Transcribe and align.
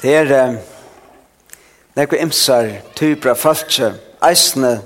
Det 0.00 0.14
er 0.16 0.30
eh, 0.32 0.54
nekve 1.92 2.22
imsar 2.22 2.70
typer 2.96 3.34
av 3.34 3.36
falskje, 3.36 3.90
eisne, 4.24 4.78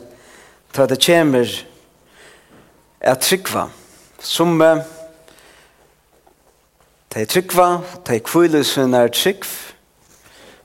til 0.75 0.83
at 0.83 0.91
det 0.91 0.99
kommer 1.05 1.53
er 2.99 3.15
tryggva. 3.23 3.69
Som 4.19 4.59
det 4.59 4.83
er 7.15 7.31
tryggva, 7.31 7.69
de 8.07 8.17
er 8.17 8.25
kvillusen 8.27 8.95
er 8.99 9.13
tryggv, 9.15 9.53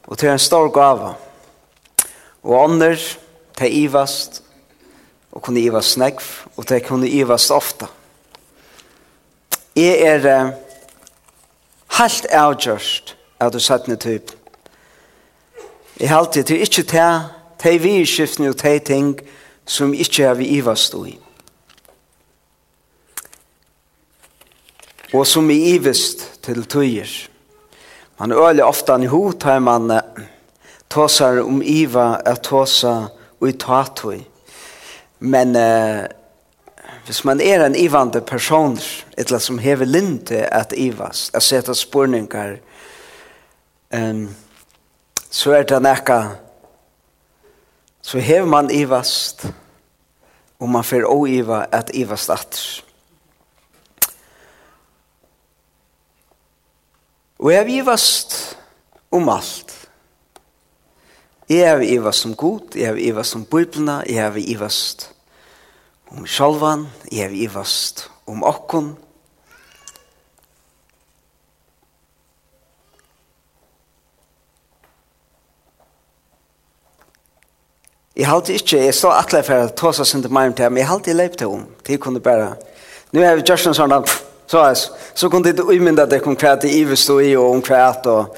og 0.07 0.17
det 0.17 0.29
er 0.29 0.33
en 0.33 0.41
stor 0.41 0.71
gava. 0.73 1.13
Og 2.41 2.55
ånder, 2.63 2.97
de 3.59 3.67
er 3.67 3.77
ivast, 3.83 4.41
og 5.31 5.45
kunne 5.45 5.61
ivast 5.61 5.93
snegv, 5.93 6.25
og 6.55 6.69
de 6.69 6.81
kunne 6.81 7.09
ivast 7.09 7.51
ofta. 7.51 7.85
Jeg 9.75 10.01
er 10.01 10.53
helt 11.99 12.25
avgjørst 12.33 13.15
av 13.39 13.53
det 13.53 13.61
sattne 13.61 13.95
typen 13.95 14.38
Jeg 15.99 16.09
halte 16.09 16.43
til 16.43 16.61
ikke 16.63 16.85
ta 16.87 17.07
de 17.59 17.73
vidskiftene 17.83 18.53
og 18.53 18.61
de 18.61 18.79
ting 18.79 19.17
som 19.67 19.93
ikke 19.93 20.23
er 20.23 20.37
vi 20.39 20.45
ivast 20.55 20.95
i. 20.95 21.17
Og 25.13 25.27
som 25.27 25.49
er 25.51 25.75
ivast 25.75 26.43
til 26.43 26.63
tøyer. 26.63 27.11
Man 28.19 28.31
øler 28.31 28.63
ofte 28.63 28.95
en 28.95 29.07
hod 29.11 29.41
til 29.43 29.61
man 29.61 29.91
tåsar 30.89 31.43
om 31.43 31.61
iva 31.61 32.21
er 32.25 32.35
tåsa 32.35 32.95
og 33.39 33.49
i 33.49 33.57
tåtøy. 33.59 34.23
Men 35.19 35.55
eh, 35.55 36.05
hvis 37.05 37.23
man 37.25 37.41
er 37.41 37.65
en 37.65 37.75
ivande 37.75 38.21
person, 38.21 38.79
etla 39.17 39.39
som 39.39 39.59
hever 39.59 39.85
linte 39.85 40.45
at 40.53 40.73
ivast, 40.77 41.35
at 41.35 41.43
seta 41.43 41.73
spurningar, 41.73 42.57
um, 43.93 44.29
så 45.29 45.53
er 45.53 45.63
det 45.63 45.81
nekka, 45.81 46.19
så 48.01 48.19
hev 48.19 48.47
man 48.47 48.71
ivast, 48.71 49.45
og 50.59 50.69
man 50.69 50.83
fer 50.83 51.05
å 51.07 51.23
iva 51.29 51.63
at 51.71 51.91
ivast 51.95 52.33
at 52.33 52.61
Og 57.39 57.53
jeg 57.53 57.69
ivast 57.71 58.57
om 59.11 59.29
alt. 59.31 59.71
Jeg 61.49 61.69
har 61.69 61.81
ivast 61.81 62.25
om 62.25 62.35
god, 62.35 62.75
jeg 62.75 62.87
har 62.87 62.97
ivast 62.99 63.35
om 63.35 63.45
biblina, 63.45 64.03
jeg 64.09 64.19
har 64.23 64.35
ivast 64.37 65.07
om 66.11 66.25
sjalvan, 66.27 66.89
jeg 67.11 67.29
har 67.29 67.33
ivast 67.33 68.09
om 68.27 68.43
okkon, 68.43 68.91
Jeg 78.19 78.27
halte 78.27 78.53
ikke, 78.53 78.81
jeg 78.83 78.95
stod 78.97 79.15
atle 79.15 79.39
for 79.47 79.63
å 79.63 79.75
ta 79.79 79.93
seg 79.95 80.07
sin 80.09 80.23
til 80.25 80.33
meg 80.35 80.49
om 80.49 80.55
det, 80.57 80.67
men 80.67 80.81
jeg 80.81 80.89
halte 80.89 81.07
jeg 81.07 81.15
leip 81.15 81.37
til 81.39 81.53
om, 81.55 81.61
til 81.87 81.99
kunne 82.03 82.19
bare, 82.19 82.49
nå 83.15 83.21
er 83.23 83.37
vi 83.39 83.45
just 83.47 83.69
en 83.69 83.77
sånn, 83.77 83.93
så, 84.49 84.63
så 85.15 85.29
kunne 85.31 85.53
jeg 85.53 85.63
umynda 85.63 86.03
det 86.09 86.19
om 86.27 86.35
hva 86.35 86.57
det 86.59 86.73
ivet 86.75 86.99
stod 86.99 87.23
i, 87.23 87.29
og 87.39 87.53
om 87.53 87.61
hva 87.63 87.85
og 88.11 88.35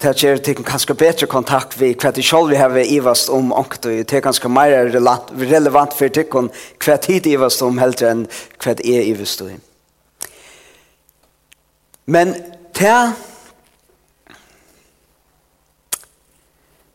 det 0.00 0.08
er 0.08 0.16
ikke 0.16 0.44
til 0.44 0.64
kanskje 0.64 0.96
bedre 0.96 1.28
kontakt 1.28 1.76
vi, 1.80 1.90
hva 1.92 2.14
det 2.16 2.24
selv 2.24 2.48
vi 2.48 2.56
har 2.56 2.72
ivast 2.78 3.28
om 3.32 3.52
og 3.52 3.76
det 3.82 4.12
er 4.12 4.24
ganske 4.24 4.48
mer 4.48 4.88
relevant 4.92 5.92
for 5.96 6.08
det, 6.08 6.26
hva 6.32 6.96
tid 6.96 7.26
ivast 7.26 7.62
om 7.64 7.78
heldre 7.80 8.10
enn 8.14 8.24
hva 8.64 8.74
det 8.76 8.88
er 8.96 9.08
ivet 9.08 9.28
stod 9.28 9.52
i. 9.52 9.60
Men 12.06 12.32
det, 12.76 12.96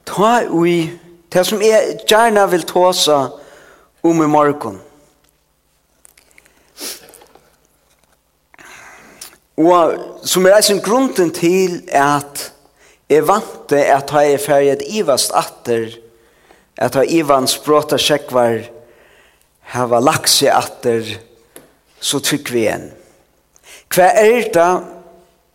ta 0.05 0.33
ui, 0.49 0.89
Det 1.31 1.45
som 1.47 1.61
jeg 1.63 2.01
gjerne 2.09 2.43
vil 2.51 2.63
tåsa 2.67 3.29
om 4.03 4.23
i 4.23 4.27
morgen. 4.27 4.81
Og 9.61 9.93
som 10.27 10.45
er 10.49 10.59
en 10.59 10.81
grunden 10.83 11.31
til 11.31 11.77
at 11.87 12.49
jeg 13.09 13.27
vante 13.27 13.79
at 13.79 14.11
ha 14.11 14.25
er 14.27 14.43
ferdig 14.43 14.73
et 14.73 14.83
Ivast 14.99 15.31
atter, 15.35 15.93
at 16.77 16.95
ha 16.99 17.03
Ivans 17.07 17.57
bråta 17.63 17.99
sjekvar 17.99 18.65
hava 19.71 19.99
lagt 20.03 20.33
atter, 20.51 21.15
så 21.99 22.19
trykk 22.19 22.51
vi 22.51 22.65
igjen. 22.65 22.89
Hva 23.91 24.11
er 24.19 24.51
det 24.51 24.71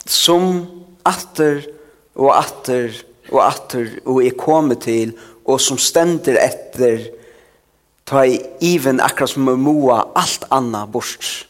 som 0.08 0.64
atter 1.04 1.66
og 2.14 2.32
atter 2.36 2.94
og 3.32 3.40
atter 3.42 3.96
og 4.06 4.22
er 4.24 4.36
kommet 4.38 4.84
til 4.86 5.16
og 5.46 5.60
som 5.62 5.78
stender 5.78 6.38
etter 6.42 7.06
ta 8.06 8.22
i 8.26 8.38
even 8.62 9.00
akkurat 9.02 9.30
som 9.30 9.48
moa 9.60 10.02
alt 10.14 10.46
anna 10.50 10.84
bort. 10.86 11.46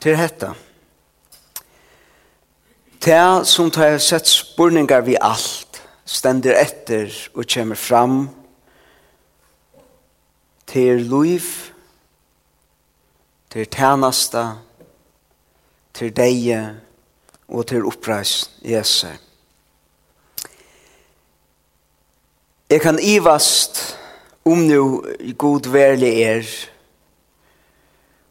Til 0.00 0.16
hetta. 0.16 0.54
Ta 3.00 3.44
som 3.44 3.70
ta 3.70 3.88
har 3.90 3.98
sett 3.98 4.28
spurningar 4.28 5.02
vi 5.04 5.16
alt, 5.20 5.82
stender 6.04 6.56
etter 6.56 7.10
og 7.34 7.48
kommer 7.48 7.76
fram 7.76 8.28
til 10.66 11.02
liv, 11.10 11.46
til 13.50 13.66
tænasta, 13.66 14.44
til 15.94 16.12
deie, 16.16 16.80
og 17.50 17.66
til 17.66 17.84
oppreis 17.86 18.50
Jesu. 18.62 19.06
Jeg 22.70 22.80
kan 22.80 22.98
ivast 23.02 23.98
om 24.44 24.58
nu 24.58 25.04
god 25.38 25.66
verlig 25.72 26.22
er, 26.22 26.46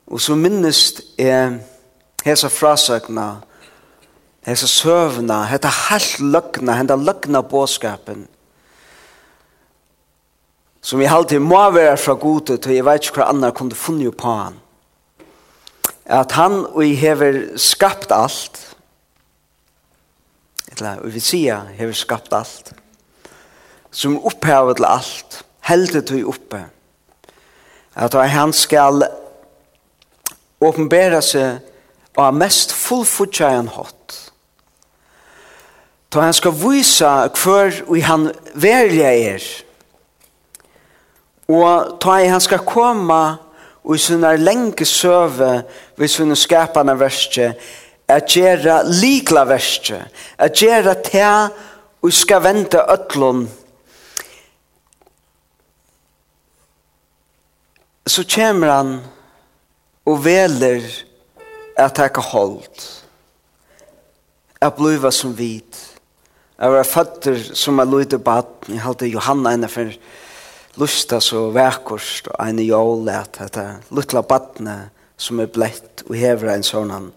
og 0.08 0.22
så 0.22 0.35
minnest 0.35 1.02
er 1.19 1.59
hesa 2.25 2.47
frasøkna, 2.47 3.28
hesa 4.47 4.68
søvna, 4.68 5.44
heta 5.52 5.68
halt 5.68 6.19
løgna, 6.19 6.78
henda 6.79 6.96
løgna 6.96 7.41
båskapen, 7.41 8.28
som 10.81 11.02
jeg 11.03 11.12
alltid 11.12 11.44
må 11.44 11.59
være 11.75 11.97
fra 11.97 12.16
gode, 12.16 12.58
til 12.58 12.79
jeg 12.79 12.88
vet 12.88 13.03
ikke 13.03 13.19
hva 13.19 13.29
annar 13.34 13.52
kunne 13.52 13.75
funnet 13.75 14.16
på 14.18 14.40
han. 14.40 14.56
At 16.06 16.31
han 16.31 16.63
og 16.63 16.81
jeg 16.88 16.97
hever 16.97 17.41
skapt 17.59 18.16
alt, 18.16 18.69
enkla, 20.79 21.03
og 21.03 21.13
vi 21.13 21.19
sier, 21.19 21.67
har 21.78 21.94
skapt 21.94 22.34
alt, 22.34 22.73
som 23.91 24.19
opphavet 24.25 24.78
til 24.78 24.85
alt, 24.85 25.45
heldet 25.62 26.07
til 26.07 26.25
oppe, 26.28 26.63
at 27.95 28.13
han 28.13 28.53
skal 28.53 29.03
åpenbære 30.62 31.22
seg 31.22 31.59
og 32.17 32.35
mest 32.35 32.73
fullfutja 32.73 33.50
enn 33.57 33.69
hatt. 33.72 34.16
Ta 36.09 36.22
han 36.22 36.34
skal 36.34 36.56
vise 36.57 37.06
hver 37.06 37.84
og 37.88 38.00
han 38.03 38.31
verja 38.56 39.11
er. 39.13 39.44
Og 41.50 42.00
ta 42.01 42.17
han 42.25 42.41
skal 42.41 42.66
koma 42.66 43.38
og 43.84 43.96
i 43.96 44.01
sinne 44.01 44.35
lenge 44.38 44.85
søve 44.85 45.63
ved 45.97 46.07
sinne 46.07 46.35
skapende 46.35 46.97
verste, 47.00 47.53
at 48.09 48.34
gjera 48.34 48.81
likla 48.84 49.46
verste, 49.50 50.02
at 50.38 50.58
gjera 50.58 50.96
te 51.06 51.25
og 52.02 52.14
skal 52.16 52.42
vente 52.44 52.81
ötlun, 52.81 53.44
så 58.09 58.25
kommer 58.25 58.74
han 58.74 58.96
og 60.09 60.24
veler 60.25 60.81
at 61.78 62.00
taka 62.00 62.24
hold, 62.31 62.88
at 64.59 64.76
bliva 64.76 65.12
som 65.14 65.35
vit, 65.38 65.78
at 66.58 66.73
være 66.73 66.88
føtter 66.88 67.38
som 67.55 67.79
er 67.79 67.88
lydig 67.88 68.20
baden, 68.23 68.73
jeg 68.73 68.84
halte 68.84 69.08
Johanna 69.08 69.53
henne 69.53 69.70
for 69.72 69.94
lusta 70.82 71.22
så 71.23 71.46
vekkurs, 71.53 72.23
og 72.34 72.41
en 72.41 72.59
jål 72.64 73.14
at 73.14 73.38
dette 73.38 73.67
luttla 73.94 74.26
badne 74.26 74.79
som 75.20 75.40
er 75.44 75.52
blett 75.52 76.03
og 76.08 76.17
hever 76.17 76.55
en 76.55 76.66
sånn 76.66 77.12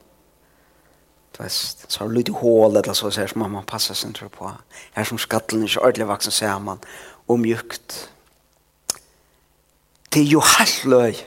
Du 1.36 1.42
vet, 1.42 1.52
så 1.88 2.00
har 2.00 2.08
du 2.08 2.14
lite 2.14 2.32
hål 2.32 2.76
eller 2.76 2.92
så, 2.92 3.10
så 3.10 3.20
här 3.20 3.30
man 3.34 3.64
passar 3.64 3.94
sig 3.94 4.08
inte 4.08 4.28
på. 4.28 4.52
Här 4.92 5.04
som 5.04 5.18
skallen 5.18 5.62
inte 5.62 5.80
ordentligt 5.80 6.06
vuxen 6.06 6.32
ser 6.32 6.58
man 6.58 6.78
och 7.26 7.38
mjukt. 7.38 8.08
Det 10.08 10.20
är 10.20 10.24
ju 10.24 10.40
halvlöj. 10.40 11.26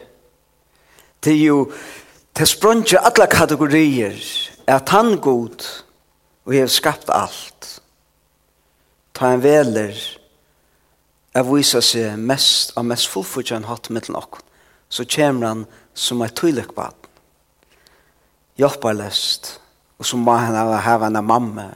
Det 1.19 1.31
är 1.31 1.35
ju 1.35 1.65
det 2.33 2.45
sprunge 2.45 2.97
alla 2.97 3.27
kategorier 3.27 4.23
att 4.65 4.89
han 4.89 5.17
god 5.17 5.63
och 6.43 6.53
har 6.53 6.67
skapat 6.67 7.09
allt. 7.09 7.81
Ta 9.11 9.27
en 9.27 9.41
veler 9.41 10.19
att 11.31 11.47
visa 11.47 11.81
sig 11.81 12.17
mest 12.17 12.77
av 12.77 12.85
mest 12.85 13.07
fullfutjan 13.07 13.63
hatt 13.63 13.89
mellan 13.89 14.13
nok, 14.13 14.35
Så 14.89 15.05
kommer 15.05 15.47
han 15.47 15.65
som 15.93 16.21
ett 16.21 16.35
tydligt 16.35 16.75
bad. 16.75 16.93
Hjälparlöst. 18.55 18.55
Hjälparlöst 18.55 19.64
Og 19.99 20.05
så 20.05 20.17
må 20.17 20.35
han 20.35 20.55
ha 20.55 20.95
en 21.07 21.25
mamma 21.25 21.69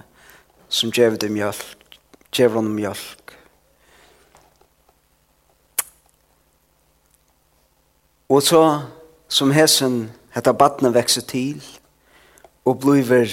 som 0.70 0.92
gjør 0.92 1.18
det 1.18 1.32
mjølk, 1.32 1.98
gjør 2.36 2.60
henne 2.60 2.76
mjølk. 2.76 3.36
Og 8.30 8.44
så, 8.46 8.82
som 9.28 9.52
hesen, 9.52 10.12
heter 10.36 10.54
badne 10.54 10.92
vekser 10.94 11.26
til, 11.26 11.64
og 12.66 12.78
blir 12.84 13.32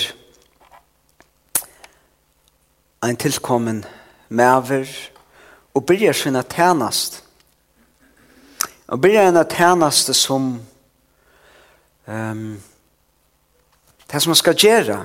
en 3.05 3.17
tilkommen 3.17 3.85
maver, 4.29 4.89
og 5.75 5.85
blir 5.87 6.13
sin 6.17 6.39
tjenest. 6.49 7.21
Og 8.89 9.01
blir 9.01 9.21
en 9.21 9.43
tjenest 9.45 10.15
som 10.17 10.49
um, 12.07 12.63
det 14.17 14.23
som 14.25 14.33
han 14.33 14.41
skal 14.41 14.57
gjøre. 14.57 15.03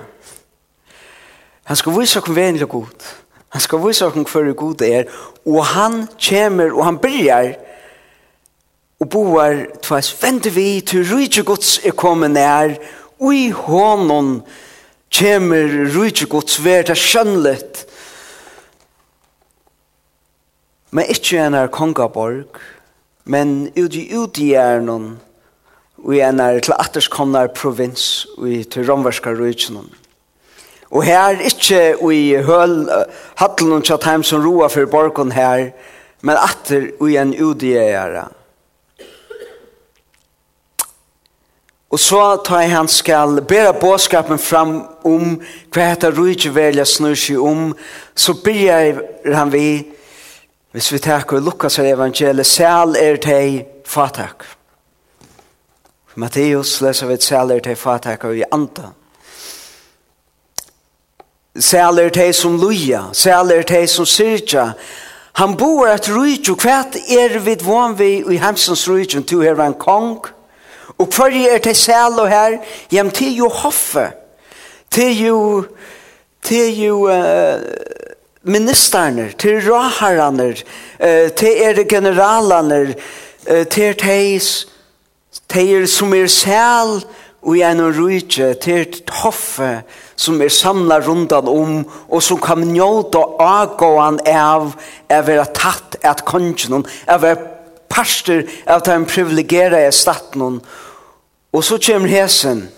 Han 1.68 1.78
skal 1.78 2.00
vise 2.00 2.20
oss 2.20 2.36
venlig 2.36 2.68
god. 2.72 3.10
Han 3.52 3.62
skal 3.62 3.84
vise 3.84 4.08
oss 4.08 4.16
hver 4.32 4.54
god 4.56 4.82
er, 4.88 5.12
og 5.46 5.66
han 5.66 6.08
kommer, 6.16 6.72
og 6.72 6.86
han 6.86 7.00
byrjar, 7.04 7.54
og 9.02 9.10
boar 9.10 9.66
tvæs, 9.82 10.14
venter 10.24 10.54
vi 10.54 10.82
til 10.82 11.04
rydde 11.10 11.44
gods 11.44 11.80
er 11.84 11.96
kommet 11.98 12.32
nær, 12.32 12.76
og 13.20 13.34
i 13.36 13.50
hånden 13.50 14.44
kommer 15.20 15.74
rydde 15.96 16.30
gods 16.30 16.62
vært 16.64 16.94
er 16.94 17.00
skjønnlet. 17.00 17.82
Men 20.92 21.10
ikke 21.10 21.42
en 21.42 21.58
er 21.58 21.74
kongaborg, 21.74 22.62
men 23.26 23.72
ut 23.76 23.96
i 23.96 24.06
utgjærnen, 24.16 25.18
i 26.10 26.22
en 26.26 26.40
er 26.40 26.60
til 26.60 26.74
atterskomnar 26.80 27.52
provins 27.56 28.28
i 28.48 28.64
til 28.64 28.88
romverska 28.90 29.34
rujtjennom. 29.38 29.90
Og 30.92 31.06
her 31.08 31.40
ikkje 31.48 31.96
i 32.12 32.36
høl 32.44 32.76
hattelen 33.40 33.80
og 33.80 33.88
tjatheim 33.88 34.26
som 34.28 34.44
roa 34.44 34.68
for 34.70 34.90
borgon 34.92 35.32
her, 35.32 35.72
men 36.22 36.38
atter 36.38 36.90
i 37.08 37.18
en 37.22 37.34
udigjæra. 37.38 38.28
Og 41.92 42.00
så 42.00 42.38
tar 42.46 42.70
han 42.72 42.88
skal 42.88 43.42
bera 43.48 43.74
båskapen 43.76 44.40
fram 44.40 44.78
om 45.04 45.34
hva 45.76 45.90
heta 45.90 46.12
rujtje 46.12 46.54
velja 46.56 46.86
snur 46.88 47.18
seg 47.20 47.40
om, 47.44 47.74
så 48.16 48.36
byrjar 48.44 49.02
han 49.36 49.52
vi, 49.52 49.66
hvis 50.72 50.92
vi 50.94 51.02
takker 51.04 51.44
Lukas 51.44 51.80
evangeliet, 51.84 52.48
sel 52.48 52.96
er 52.96 53.20
teg. 53.20 53.68
Fatak. 53.92 54.61
Matteus 56.16 56.82
leser 56.82 57.08
vi 57.08 57.16
sæler 57.24 57.60
til 57.64 57.76
fatakar 57.76 58.34
i 58.36 58.44
anta. 58.52 58.90
Sæler 61.56 62.10
til 62.10 62.34
som 62.34 62.58
luja, 62.60 63.04
sæler 63.14 63.62
til 63.64 63.88
som 63.88 64.06
syrja. 64.06 64.72
Han 65.34 65.56
bor 65.58 65.88
et 65.88 66.10
rujtjo, 66.12 66.58
hva 66.60 66.82
er 67.16 67.38
vi 67.40 67.56
vann 67.64 67.96
vi 68.00 68.10
i 68.28 68.40
hemsens 68.40 68.84
rujtjo, 68.90 69.22
tu 69.24 69.40
er 69.42 69.60
en 69.64 69.74
kong, 69.80 70.20
og 71.00 71.08
hva 71.08 71.30
er 71.32 71.64
til 71.64 71.76
sæler 71.76 72.28
her, 72.28 72.58
hjem 72.92 73.12
til 73.12 73.38
jo 73.38 73.48
hoffe, 73.48 74.10
til 74.92 75.24
jo, 75.26 75.38
til 76.44 76.82
jo, 76.84 76.98
uh, 77.08 77.64
ministerne, 78.44 79.32
til 79.40 79.64
råharene, 79.64 80.50
uh, 81.00 81.32
til 81.40 81.64
er 81.64 81.84
generalene, 81.88 82.96
uh, 83.48 83.64
til 83.64 83.96
er 83.96 83.96
teir 85.52 85.88
som 85.90 86.14
er 86.16 86.30
sel 86.32 87.02
og 87.42 87.56
i 87.58 87.64
en 87.66 87.82
rujtje, 87.82 88.54
teir 88.62 88.86
toffe 89.10 89.82
som 90.20 90.42
er 90.42 90.54
samla 90.54 91.00
rundan 91.02 91.50
om 91.50 91.80
og 92.08 92.22
som 92.24 92.40
kan 92.42 92.62
njóta 92.70 93.24
avgåan 93.42 94.22
av 94.30 94.76
av 95.10 95.26
vera 95.28 95.48
tatt 95.50 95.98
at 96.06 96.24
kongen 96.28 96.86
av 97.08 97.26
vera 97.26 97.50
parster 97.92 98.46
av 98.70 98.86
den 98.88 99.06
privilegera 99.10 99.82
i 99.88 99.92
staten 99.92 100.62
og 101.52 101.64
så 101.66 101.80
kommer 101.82 102.14
hesen 102.14 102.70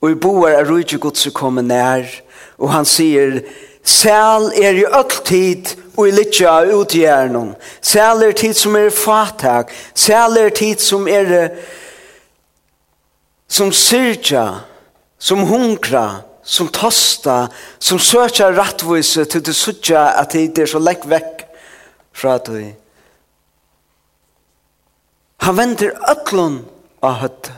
og 0.00 0.10
i 0.10 0.20
boar 0.20 0.58
er 0.58 0.68
rujtje 0.68 1.00
godse 1.00 1.32
kommer 1.32 1.64
nær 1.64 2.04
og 2.58 2.72
han 2.74 2.88
sier 2.88 3.40
Sæl 3.80 4.50
er 4.60 4.76
i 4.76 4.84
öll 4.84 5.22
tid 5.24 5.70
og 5.96 6.08
i 6.08 6.12
litja 6.12 6.50
av 6.60 6.72
utgjernon. 6.82 7.54
Sæl 7.80 8.22
er 8.26 8.34
tid 8.36 8.54
som 8.54 8.76
er 8.76 8.90
fatag. 8.92 9.72
Sæl 9.94 10.36
er 10.36 10.52
tid 10.54 10.82
som 10.84 11.08
er 11.08 11.48
som 13.50 13.72
syrja, 13.74 14.60
som 15.18 15.42
hungra, 15.48 16.22
som 16.42 16.68
tosta, 16.72 17.48
som 17.78 17.98
søkja 17.98 18.50
rattvise 18.54 19.26
til 19.26 19.42
du 19.44 19.52
sutja 19.54 20.06
at 20.20 20.32
det 20.32 20.62
er 20.62 20.70
så 20.70 20.80
lekk 20.82 21.08
vekk 21.10 21.42
fra 22.16 22.38
du. 22.46 22.70
Han 25.40 25.56
venter 25.56 25.96
ötlun 26.12 26.60
av 27.02 27.16
høtt. 27.24 27.50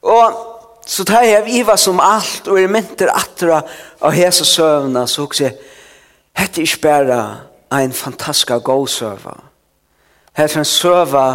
Og 0.00 0.38
så 0.86 1.04
tar 1.04 1.26
jeg 1.28 1.60
iva 1.60 1.76
som 1.78 2.00
alt 2.02 2.48
og 2.48 2.58
er 2.58 2.70
mynter 2.72 3.12
atra 3.12 3.60
av 4.00 4.16
hese 4.16 4.46
søvna 4.48 5.04
så 5.06 5.26
hukse 5.26 5.44
jeg 5.44 5.58
hette 6.40 6.64
ikke 6.64 6.80
bare 6.86 7.20
en 7.76 7.92
fantastisk 7.92 8.64
god 8.64 8.88
søva. 8.88 9.34
Hette 10.34 10.62
en 10.62 10.66
søva 10.66 11.26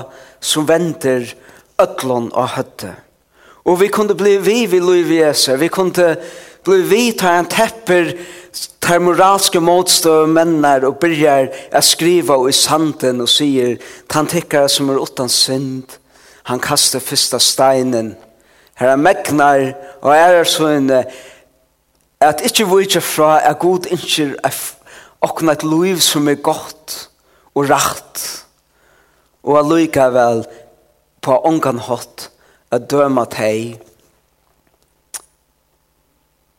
som 0.42 0.68
venter 0.68 1.30
ötlån 1.81 2.31
og 2.33 2.50
høtte. 2.56 2.95
Og 3.66 3.80
vi 3.81 3.88
kunne 3.88 4.16
bli 4.16 4.38
vi 4.38 4.66
ved 4.72 4.81
Louis 4.81 5.07
Viese. 5.10 5.57
Vi 5.60 5.68
kunne 5.68 6.16
bli 6.66 6.81
vi 6.81 7.12
ta 7.18 7.38
en 7.39 7.50
tepper 7.50 8.13
tar 8.86 9.01
moralske 9.01 9.60
motstå 9.62 10.25
mennar 10.30 10.86
og 10.86 11.00
byrjar 11.01 11.48
a 11.74 11.81
skriva 11.81 12.38
i 12.50 12.54
sanden 12.54 13.24
og 13.24 13.30
sier 13.31 13.80
han 14.13 14.30
tikkara 14.30 14.69
som 14.69 14.92
er 14.94 15.01
utan 15.01 15.31
synd 15.31 15.98
han 16.45 16.62
kastar 16.62 17.01
fyrsta 17.01 17.39
steinen 17.42 18.13
her 18.77 18.94
er 18.94 19.01
megnar 19.01 19.66
og 20.04 20.12
er 20.13 20.39
er 20.39 20.50
sånne 20.50 21.01
at 22.22 22.44
ikkje 22.45 22.69
vujtja 22.69 23.01
fra 23.01 23.39
er 23.42 23.57
god 23.62 23.89
innskir 23.89 24.36
okna 25.25 25.57
et 25.57 25.66
liv 25.66 26.01
som 26.06 26.30
er 26.30 26.38
godt 26.38 26.98
og 27.56 27.69
rakt 27.72 28.25
og 29.42 29.57
alluika 29.63 30.12
vel 30.13 30.45
på 31.25 31.39
ångan 31.50 31.81
hatt 31.88 32.30
at 32.75 32.89
døma 32.92 33.25
teg 33.31 33.80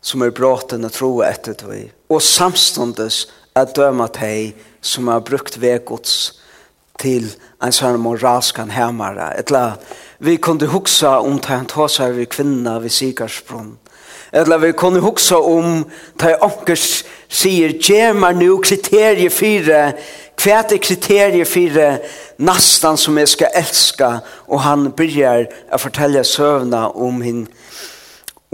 som 0.06 0.23
er 0.23 0.35
bråten 0.35 0.87
og 0.87 0.94
tro 0.94 1.11
etter 1.26 1.54
tog, 1.58 1.90
og 2.11 2.23
samståndes 2.23 3.25
at 3.58 3.75
døma 3.78 4.08
teg 4.14 4.58
som 4.82 5.11
har 5.11 5.25
brukt 5.26 5.58
vegods 5.62 6.16
til 7.00 7.28
en 7.62 7.75
sånn 7.75 7.99
moralskan 8.02 8.73
hemmare. 8.75 9.32
Etla, 9.40 9.76
vi 10.18 10.37
kunde 10.42 10.70
hugsa 10.73 11.18
om 11.20 11.40
det 11.40 11.52
han 11.52 11.68
tåsar 11.70 12.14
vi 12.16 12.28
kvinna 12.30 12.78
vid 12.82 12.94
sikarsbrunn, 12.94 13.76
eller 14.36 14.58
vi 14.58 14.72
kunne 14.72 15.00
huske 15.00 15.36
om 15.36 15.84
ta 16.20 16.34
onkers 16.44 17.04
sier 17.32 17.72
gjemmer 17.80 18.36
nu 18.36 18.58
kriterier 18.60 19.32
fire. 19.32 19.94
Hva 20.36 20.58
er 20.60 20.80
kriterier 20.82 21.48
fire 21.48 21.86
nastan 22.36 22.98
som 23.00 23.16
jeg 23.16 23.30
skal 23.32 23.56
elska 23.56 24.10
og 24.44 24.60
han 24.60 24.90
begynner 24.92 25.48
å 25.72 25.80
fortelle 25.80 26.24
søvna 26.28 26.90
om 26.92 27.22
hin 27.24 27.46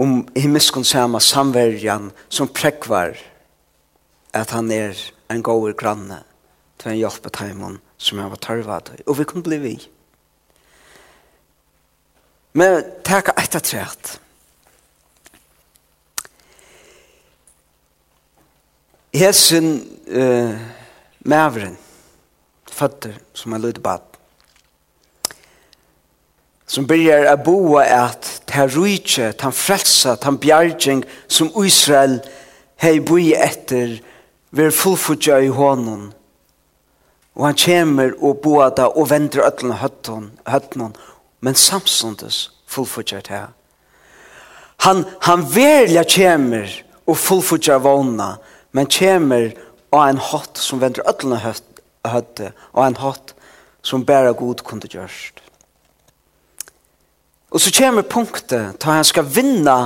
om 0.01 0.23
himmelskonserma 0.35 1.19
samverjan 1.21 2.07
som 2.31 2.49
prekvar 2.49 3.19
at 4.33 4.55
han 4.55 4.71
er 4.73 4.97
en 5.29 5.43
god 5.43 5.75
granne 5.77 6.23
til 6.81 6.93
en 6.93 7.01
hjelp 7.03 7.27
av 7.29 7.35
timen 7.37 7.77
som 8.01 8.23
han 8.23 8.31
var 8.31 8.41
tarvet 8.41 8.95
og 9.03 9.19
vi 9.19 9.27
kunne 9.27 9.45
bli 9.45 9.59
vi. 9.67 9.77
Men 12.55 12.81
takk 13.03 13.35
etter 13.35 13.59
trett 13.59 14.17
Hesen 19.13 19.87
eh, 20.07 20.55
mævren, 21.25 21.77
fatter 22.71 23.13
som 23.33 23.53
er 23.53 23.61
lydde 23.61 23.81
bad, 23.85 24.01
som 26.65 26.87
begynner 26.89 27.29
å 27.29 27.37
boa 27.45 27.83
at 27.85 28.29
ta 28.49 28.65
rujtje, 28.65 29.29
ta 29.37 29.51
frelsa, 29.53 30.15
ta 30.17 30.33
bjarging 30.33 31.03
som 31.27 31.51
Israel 31.61 32.17
hei 32.81 32.97
boi 33.05 33.35
etter 33.37 33.99
ver 34.51 34.73
fullfutja 34.73 35.39
i 35.45 35.53
hånden. 35.53 36.13
og 37.35 37.45
han 37.45 37.55
kommer 37.57 38.13
og 38.21 38.61
at 38.61 38.77
da 38.77 38.87
og 38.87 39.09
vender 39.09 39.41
ötlen 39.41 39.73
høtten 39.73 40.93
men 41.41 41.55
samstundes 41.55 42.51
fullfutja 42.67 43.21
ta 43.21 43.47
han, 44.85 45.05
han 45.21 45.45
velja 45.55 46.03
kjemer 46.03 46.69
og 47.05 47.17
fullfutja 47.17 47.77
vonna 47.77 48.37
men 48.73 48.89
kommer 48.89 49.53
av 49.93 50.07
en 50.07 50.17
hatt 50.17 50.57
som 50.57 50.81
venter 50.81 51.05
øtlene 51.09 51.39
høtte, 51.39 52.51
og 52.73 52.85
en 52.85 52.99
hatt 52.99 53.33
som 53.85 54.05
bare 54.05 54.33
god 54.33 54.63
kunne 54.65 54.89
gjørst. 54.89 55.41
Og 57.53 57.61
så 57.61 57.71
kommer 57.77 58.01
punktet, 58.01 58.79
da 58.81 58.97
han 58.97 59.05
skal 59.05 59.29
vinna 59.29 59.77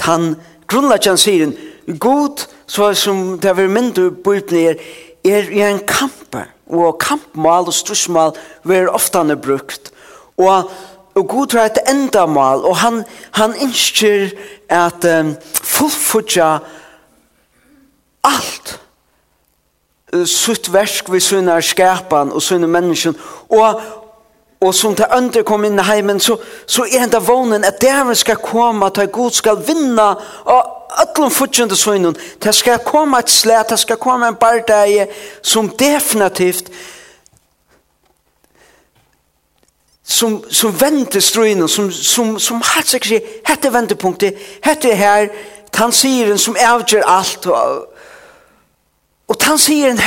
tan 0.00 0.34
grunnleggen 0.66 1.20
sier, 1.20 1.52
god, 2.00 2.46
så 2.66 2.90
som 2.98 3.38
det 3.38 3.52
er 3.52 3.70
mindre 3.70 4.10
bøyden 4.10 4.58
er, 4.58 4.80
er 5.24 5.52
i 5.52 5.62
en 5.62 5.78
kamp, 5.86 6.34
og 6.66 6.98
kampmål 6.98 7.70
og 7.70 7.76
strusmål 7.76 8.34
er 8.72 8.90
ofte 8.90 9.20
han 9.20 9.30
er 9.30 9.38
brukt, 9.38 9.92
og 10.40 10.72
og 11.14 11.28
god 11.28 11.52
har 11.54 11.68
et 11.70 11.78
endamål, 11.90 12.64
og 12.64 12.76
han, 12.76 13.04
han 13.32 13.54
ønsker 13.62 14.32
at 14.68 15.04
um, 15.06 15.34
fullfutja 15.62 16.58
alt 18.24 18.78
sutt 20.26 20.72
versk 20.72 21.12
vi 21.12 21.20
sunnar 21.20 21.60
skapan 21.60 22.32
og 22.32 22.42
sunnar 22.42 22.68
mennesken 22.68 23.16
og 23.48 23.80
og 24.64 24.74
som 24.74 24.94
til 24.96 25.04
andre 25.10 25.42
kom 25.44 25.64
inn 25.66 25.76
i 25.78 25.84
heimen 25.84 26.20
så, 26.20 26.38
så 26.66 26.86
er 26.88 27.06
det 27.12 27.20
vånen 27.26 27.64
at 27.64 27.82
dæven 27.82 28.16
skal 28.16 28.36
komme 28.40 28.86
at 28.86 29.12
god 29.12 29.30
skal 29.30 29.60
vinna 29.66 30.14
og 30.44 30.70
ætlum 31.02 31.30
fortjende 31.30 31.76
sønnen 31.76 32.16
det 32.42 32.54
skal 32.54 32.78
komme 32.86 33.18
et 33.18 33.30
slett 33.30 33.70
det 33.70 33.78
skal 33.82 34.00
komme 34.00 34.28
en 34.28 34.38
bardeie 34.40 35.06
som 35.42 35.68
definitivt 35.68 36.70
som 40.04 40.44
som 40.50 40.80
venter 40.80 41.20
strøynen 41.20 41.68
som 41.68 41.90
som 41.92 42.38
som 42.38 42.62
helt 42.74 42.88
sikkert 42.88 43.22
hette 43.48 43.72
ventepunktet, 43.72 44.36
hette 44.64 44.94
her 44.94 45.28
tansiren 45.72 46.38
som 46.38 46.56
avgjør 46.60 47.04
alt 47.06 47.46
og 47.46 47.93
Og 49.28 49.36
han 49.46 49.58
sier 49.58 49.90
en 49.90 50.02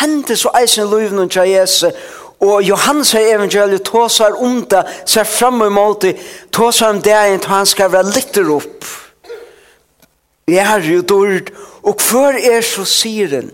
hente 0.00 0.36
så 0.36 0.52
eisen 0.60 0.86
i 0.86 0.90
løyven 0.90 1.24
og 1.24 1.36
Jesus, 1.48 1.92
og 2.40 2.62
Johannes 2.62 3.12
her 3.12 3.34
evangeliet 3.34 3.82
tåsar 3.82 4.36
om 4.38 4.62
det, 4.70 4.84
ser 5.06 5.26
frem 5.26 5.60
og 5.60 5.72
imot 5.72 6.02
det, 6.02 6.14
tåsar 6.54 6.94
om 6.94 7.02
det 7.02 7.16
enn 7.16 7.42
han 7.50 7.66
skal 7.66 7.90
være 7.92 8.12
litt 8.14 8.38
opp. 8.38 8.86
Jeg 10.48 10.64
er 10.64 10.86
jo 10.86 11.02
dård, 11.02 11.50
og 11.82 11.98
hver 12.08 12.38
er 12.38 12.62
så 12.62 12.86
sier 12.88 13.28
den? 13.28 13.50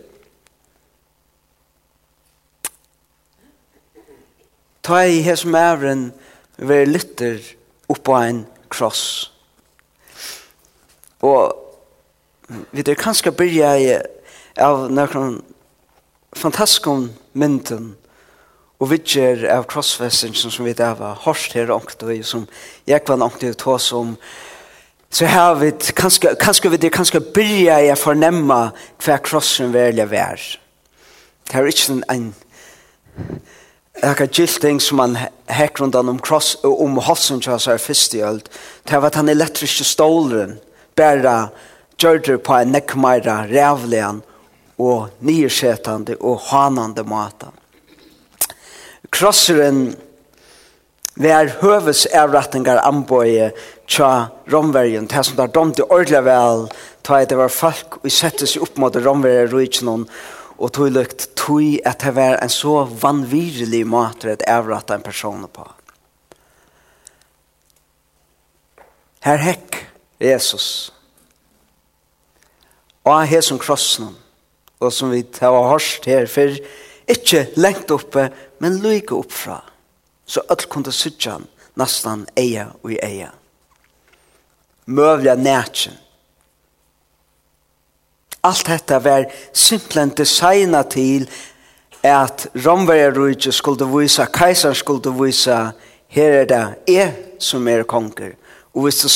Ta 4.84 5.00
i 5.08 5.22
her 5.24 5.40
som 5.40 5.56
ævren, 5.56 6.10
være 6.58 6.86
litter 6.86 7.40
oppå 7.88 8.18
en 8.20 8.44
kross. 8.68 9.32
Og 11.24 11.56
vi 12.70 12.82
der 12.82 13.00
kanskje 13.00 13.32
byrja 13.32 13.72
i 13.80 13.88
av 14.60 14.88
noen 14.92 15.40
fantastiske 16.36 16.94
mynden 17.34 17.94
og 18.82 18.90
vidger 18.90 19.46
av 19.54 19.66
krossfesten 19.70 20.34
som 20.34 20.66
vi 20.66 20.74
da 20.76 20.92
var 20.98 21.20
hårst 21.24 21.54
her 21.56 21.72
ångt 21.74 22.02
og 22.02 22.24
som 22.26 22.46
jeg 22.86 23.02
var 23.06 23.22
ångt 23.22 23.46
og 23.46 23.56
tås 23.58 23.90
som 23.92 24.16
så 25.14 25.28
har 25.30 25.54
vi 25.60 25.70
kanskje, 25.94 26.34
kanskje 26.42 26.70
vi 26.72 26.80
det 26.82 26.90
kanskje 26.92 27.22
byrja 27.34 27.78
jeg 27.86 27.98
fornemma 27.98 28.72
hva 29.04 29.18
krossen 29.22 29.74
velja 29.74 30.06
vær 30.10 30.42
det 31.50 31.60
er 31.60 31.70
ikke 31.70 32.00
en 32.08 32.32
Akka 34.02 34.26
gilting 34.26 34.80
som 34.82 34.98
han 34.98 35.14
hekk 35.46 35.78
rundt 35.78 35.94
om 35.94 36.18
kross 36.18 36.56
og 36.66 36.80
om 36.82 36.96
hossen 36.98 37.38
til 37.40 37.52
hans 37.54 37.68
her 37.70 37.78
fyrst 37.78 38.16
i 38.18 38.24
det 38.26 38.90
var 38.90 39.06
at 39.06 39.14
han 39.20 39.30
elektriske 39.30 39.86
stålen 39.86 40.58
bare 40.98 41.48
gjør 42.02 42.18
det 42.26 42.40
på 42.42 42.56
en 42.58 42.74
nekkmeira 42.74 43.44
rævlegan 43.46 44.22
og 44.78 45.10
nyersetande 45.20 46.16
og 46.20 46.40
hanande 46.50 47.04
mata. 47.06 47.50
Krosseren 49.14 49.94
var 51.14 51.52
høves 51.60 52.06
avrettingar 52.10 52.80
anbøye 52.82 53.52
tja 53.86 54.30
romverjen, 54.50 55.06
det 55.06 55.22
som 55.26 55.36
der 55.38 55.52
domte 55.54 55.86
ordelig 55.86 56.24
vel, 56.26 56.66
ta 57.06 57.20
at 57.22 57.30
det 57.30 57.38
var 57.38 57.52
folk 57.52 58.00
og 58.02 58.10
sette 58.10 58.48
seg 58.50 58.64
opp 58.66 58.80
mot 58.82 58.96
romvergen 58.96 59.52
rujtjen 59.52 59.92
og 59.94 60.72
tog 60.74 60.90
lukt 60.94 61.28
tog 61.38 61.78
at 61.86 62.02
det 62.02 62.14
var 62.16 62.40
en 62.40 62.50
så 62.50 62.82
vanvirelig 62.86 63.84
måte 63.86 64.32
at 64.34 64.46
avrette 64.50 64.94
en 64.94 65.06
person 65.06 65.46
på. 65.46 65.66
Her 69.24 69.40
hekk 69.40 69.80
Jesus 70.20 70.90
og 73.04 73.12
han 73.18 73.28
hesson 73.28 73.60
krossen 73.60 74.12
og 74.80 74.92
som 74.92 75.12
vi 75.12 75.22
tar 75.22 75.54
hørst 75.68 76.04
her 76.10 76.26
for, 76.30 76.56
ikke 77.08 77.46
lengt 77.60 77.90
oppe, 77.94 78.28
men 78.58 78.80
lykke 78.82 79.16
oppfra. 79.16 79.60
Så 80.26 80.40
alt 80.50 80.68
kunne 80.72 80.92
sitte 80.92 81.30
han 81.30 81.44
nesten 81.78 82.26
eia 82.38 82.70
og 82.82 82.92
i 82.94 83.00
eia. 83.02 83.30
Møvlig 84.86 85.36
nætjen. 85.40 85.98
Alt 88.44 88.66
dette 88.68 89.00
var 89.04 89.24
simpelthen 89.56 90.12
designa 90.16 90.82
til 90.82 91.28
at 92.04 92.46
Romverjarrujtje 92.66 93.52
skulle 93.52 93.86
vise, 93.88 94.26
keiseren 94.32 94.74
skulle 94.76 95.12
vise, 95.16 95.56
her 96.08 96.32
er 96.42 96.44
det 96.44 96.64
jeg 96.88 97.14
som 97.40 97.68
er 97.68 97.86
konger. 97.88 98.34
Og 98.74 98.82
hvis 98.82 99.00
du 99.00 99.08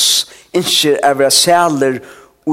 ikke 0.57 0.97
er 1.03 1.29
sæler 1.29 1.99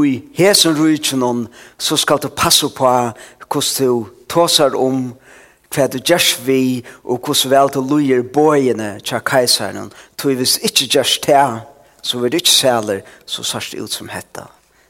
i 0.04 0.22
hesen 0.34 0.76
rujtjenon 0.78 1.46
så 1.78 1.96
skal 1.96 2.18
du 2.22 2.28
passe 2.28 2.68
på 2.68 2.90
hvordan 3.48 3.76
du 3.78 4.06
tåsar 4.28 4.74
om 4.76 5.14
hva 5.74 5.86
du 5.90 5.98
gjørs 5.98 6.36
vi 6.46 6.84
og 7.04 7.20
hvordan 7.20 7.50
vel 7.50 7.72
du 7.74 7.80
lujer 7.80 8.22
bøyene 8.22 8.96
til 9.00 9.20
keiseren. 9.20 9.92
Så 10.18 10.34
hvis 10.34 10.58
ikke 10.62 10.88
gjørs 10.92 11.18
det, 11.26 11.46
så 12.02 12.18
vil 12.18 12.32
du 12.32 12.36
ikke 12.36 12.50
sæler, 12.50 13.00
så 13.26 13.42
sørst 13.42 13.74
ut 13.74 13.92
som 13.92 14.08
hetta. 14.08 14.46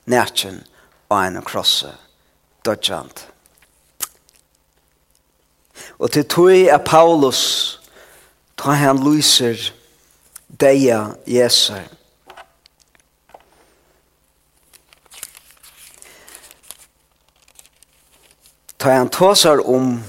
Nætjen 0.06 0.62
og 1.08 1.26
en 1.26 1.42
krosse. 1.42 1.92
Dødjant. 2.64 3.28
Og 5.98 6.10
til 6.12 6.24
tog 6.24 6.52
er 6.52 6.78
Paulus, 6.78 7.80
ta 8.56 8.70
han 8.70 9.00
lyser 9.04 9.72
deia 10.60 11.16
Jesu. 11.26 11.74
ta 18.86 18.92
han 18.92 19.08
tåsar 19.08 19.68
om 19.68 20.02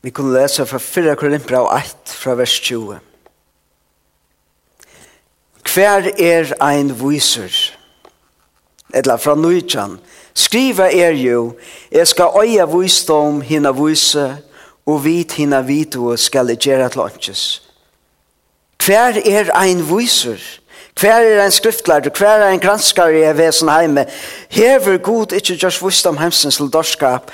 Vi 0.00 0.10
kunne 0.10 0.40
lese 0.40 0.66
fra 0.66 0.78
4 0.78 1.14
Korinthra 1.16 1.62
og 1.64 1.72
1 1.78 2.12
fra 2.12 2.34
vers 2.36 2.60
20. 2.60 2.98
Hver 5.74 6.10
er 6.20 6.52
ein 6.60 6.92
viser? 7.00 7.56
Etla 8.94 9.16
fra 9.16 9.34
Nujjan. 9.34 9.98
Skriva 10.34 10.92
er 10.92 11.16
jo, 11.16 11.56
jeg 11.92 12.06
skal 12.06 12.36
øye 12.36 12.68
visdom 12.68 13.40
hina 13.40 13.72
vise, 13.72 14.28
og 14.86 15.04
vit 15.04 15.32
hina 15.32 15.60
vito 15.60 16.16
skal 16.16 16.48
jeg 16.48 16.58
gjøre 16.58 16.88
til 16.88 17.00
åndsjes. 17.00 17.42
Hver 18.84 19.20
er 19.24 19.56
ein 19.56 19.82
viser? 19.88 20.57
Hver 21.00 21.12
er 21.12 21.44
en 21.44 21.52
skriftlærd, 21.52 22.18
hver 22.18 22.28
er 22.28 22.50
en 22.50 22.60
granskar 22.60 23.08
i 23.08 23.22
vesen 23.38 23.68
heime, 23.68 24.06
hever 24.48 24.98
god 24.98 25.32
ikkje 25.32 25.58
just 25.62 25.82
vust 25.82 26.06
om 26.06 26.18
heimsens 26.18 26.56
til 26.56 26.70
dorskap, 26.72 27.30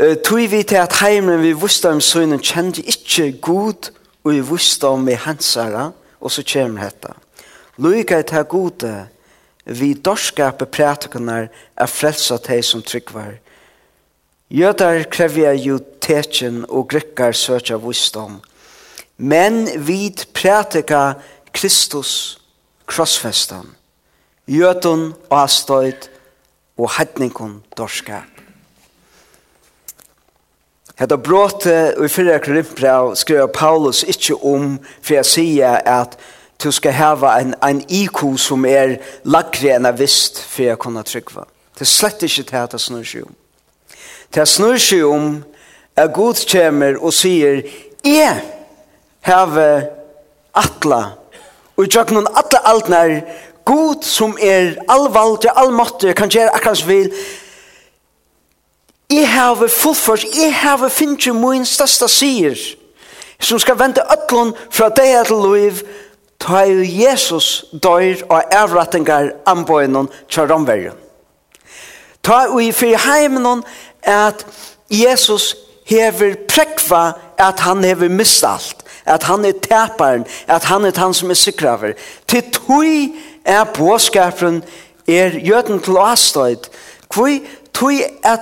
uh, 0.00 0.14
Tui 0.24 0.46
vi 0.46 0.62
til 0.62 0.80
at 0.80 0.96
heimen 1.02 1.42
vi 1.42 1.52
vust 1.52 1.84
om 1.84 2.00
søgnen 2.00 2.40
kjente 2.40 2.82
ikkje 2.82 3.32
god 3.40 3.90
og 4.24 4.32
vi 4.32 4.40
vust 4.40 4.84
om 4.84 5.08
i 5.08 5.12
hansara, 5.12 5.90
og 6.20 6.30
så 6.30 6.42
kjem 6.42 6.76
hetta. 6.80 7.12
Lyga 7.76 8.18
er 8.18 8.22
til 8.22 8.44
gode, 8.44 9.06
vi 9.64 9.92
dorskapet 9.94 10.68
prætikunar 10.68 11.48
er 11.76 11.86
frelsa 11.86 12.38
teg 12.38 12.64
som 12.64 12.82
tryggvar. 12.82 13.34
Jødar 14.50 15.04
krevja 15.10 15.52
jo 15.52 15.78
tekin 16.00 16.64
og 16.68 16.88
grikkar 16.88 17.32
søkja 17.32 17.76
vusdom. 17.76 18.40
Men 19.16 19.68
vid 19.86 20.24
prætika 20.34 21.12
Kristus 21.52 22.41
krossfestan, 22.86 23.74
jötun 24.48 25.12
og 25.30 25.38
astøyt 25.42 26.10
og 26.78 26.90
hedningun 26.98 27.62
dorskap. 27.76 28.28
Hetta 30.98 31.16
brotet 31.16 31.96
i 31.98 32.08
fyrra 32.08 32.38
Korinthbrev 32.38 33.14
skriver 33.16 33.46
Paulus 33.46 34.02
ikkje 34.06 34.36
om 34.44 34.76
for 35.00 35.16
jeg 35.16 35.26
sier 35.26 35.80
at 35.88 36.18
du 36.62 36.70
skal 36.70 36.94
hava 36.94 37.32
en, 37.40 37.54
en 37.64 37.80
IQ 37.88 38.20
som 38.38 38.66
er 38.68 38.98
lagre 39.24 39.72
enn 39.74 39.88
jeg 39.88 39.98
visst 39.98 40.42
for 40.44 40.68
jeg 40.68 40.78
kunne 40.78 41.02
tryggva. 41.02 41.46
Det 41.74 41.86
er 41.86 41.90
slett 41.90 42.22
ikkje 42.22 42.44
til 42.50 42.60
at 42.60 42.76
det 42.76 42.82
snur 42.84 43.06
seg 43.08 43.24
om. 43.26 43.34
Det 44.34 44.46
snur 44.48 44.78
seg 44.78 45.02
om 45.08 45.32
at 45.96 46.12
Gud 46.14 46.44
kommer 46.52 47.00
og 47.00 47.14
sier 47.16 47.64
jeg 48.06 48.36
hava 49.26 49.66
atla 50.54 51.02
Og 51.76 51.84
i 51.86 51.90
tjøkkenen 51.90 52.28
alle 52.36 52.60
alt 52.68 52.92
er 52.92 53.20
God 53.64 54.02
som 54.02 54.36
er 54.40 54.74
allvalgt, 54.90 55.46
allmåttig, 55.56 56.14
kan 56.16 56.30
gjøre 56.30 56.54
akkurat 56.54 56.78
som 56.78 56.88
vil. 56.88 57.12
Jeg 59.10 59.28
har 59.28 59.66
fullført, 59.68 60.24
jeg 60.34 60.54
har 60.54 60.88
finnet 60.88 61.34
min 61.36 61.66
største 61.68 62.08
sier, 62.08 62.56
som 63.40 63.58
skal 63.58 63.78
vente 63.78 64.02
øtlån 64.14 64.54
fra 64.70 64.88
deg 64.88 65.26
til 65.28 65.44
liv, 65.52 65.82
ta 66.42 66.64
jo 66.66 66.82
Jesus 66.82 67.64
dør 67.72 68.24
og 68.30 68.54
avrettinger 68.54 69.30
anbøyene 69.46 70.06
til 70.30 70.48
romverden. 70.50 70.98
Ta 72.22 72.44
jo 72.46 72.58
i 72.58 72.72
fyrir 72.72 72.98
heimen 73.02 73.62
at 74.02 74.46
Jesus 74.90 75.54
hever 75.86 76.34
prekva 76.48 77.12
at 77.38 77.60
han 77.60 77.84
hever 77.84 78.08
mist 78.08 78.44
alt 78.46 78.81
at 79.04 79.22
han 79.22 79.44
er 79.44 79.52
teparen, 79.62 80.26
at 80.46 80.64
han 80.64 80.84
er 80.84 80.98
han 80.98 81.14
som 81.14 81.30
er 81.30 81.34
sikraver. 81.34 81.92
Til 82.28 82.42
tui 82.52 83.14
er 83.44 83.64
påskaperen 83.64 84.62
er 85.08 85.38
jøden 85.38 85.80
til 85.80 85.96
åstøyd. 85.98 86.68
Kvui 87.08 87.42
tui 87.74 88.02
at 88.22 88.40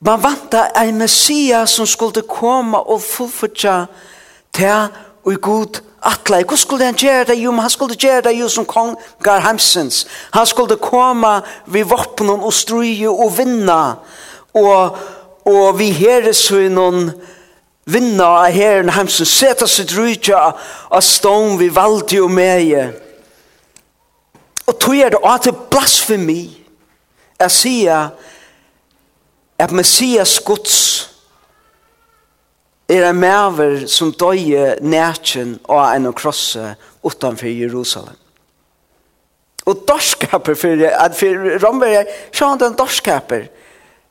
man 0.00 0.22
vanta 0.22 0.68
ei 0.82 0.92
messia 0.92 1.66
som 1.66 1.86
skulle 1.86 2.22
komme 2.28 2.78
og 2.78 3.02
fullfutja 3.02 3.84
til 4.52 4.88
og 5.24 5.32
i 5.32 5.36
god 5.42 5.80
atlai. 6.02 6.44
Hvor 6.44 6.56
skulle 6.56 6.84
han 6.84 6.94
gjøre 6.94 7.24
det? 7.24 7.42
Jo, 7.42 7.50
men 7.50 7.60
han 7.60 7.70
skulle 7.70 7.94
gjøre 7.94 8.22
det 8.22 8.40
jo 8.40 8.48
som 8.48 8.64
kong 8.64 8.96
Gar 9.22 9.40
Hamsens. 9.40 10.06
Han 10.32 10.46
skulle 10.46 10.76
komme 10.76 11.40
ved 11.66 11.84
våpnen 11.84 12.40
og 12.40 12.52
struje 12.52 13.10
og 13.10 13.38
vinna. 13.38 13.94
Og, 14.54 14.98
og 15.44 15.78
vi 15.78 15.90
heresøynen 15.90 16.74
noen 16.74 17.10
vinna 17.86 18.26
av 18.26 18.50
herren 18.50 18.88
hemsen, 18.88 19.26
seta 19.26 19.66
sitt 19.66 19.92
rydja 19.94 20.52
av 20.88 21.00
stån 21.00 21.58
vi 21.58 21.68
valde 21.70 22.20
og 22.24 22.32
meie. 22.34 22.88
Og 24.66 24.78
tog 24.82 24.98
er 24.98 25.14
det 25.14 25.22
at 25.22 25.46
det 25.46 25.54
blasfemi 25.70 26.40
at 27.38 27.52
sia 27.54 28.08
at 29.58 29.72
Messias 29.72 30.40
Guds 30.44 30.78
er 32.88 33.06
en 33.06 33.18
maver 33.18 33.86
som 33.90 34.12
døye 34.14 34.76
nætjen 34.82 35.56
av 35.68 35.94
en 35.94 36.12
krosse 36.14 36.74
utanfor 37.06 37.50
Jerusalem. 37.50 38.16
Og 39.66 39.82
dorskaper 39.86 40.54
for, 40.54 40.82
at 40.86 41.14
for 41.18 41.46
Romberg, 41.62 42.06
er 42.06 42.44
han 42.44 42.60
den 42.60 42.76
dorskaper. 42.78 43.48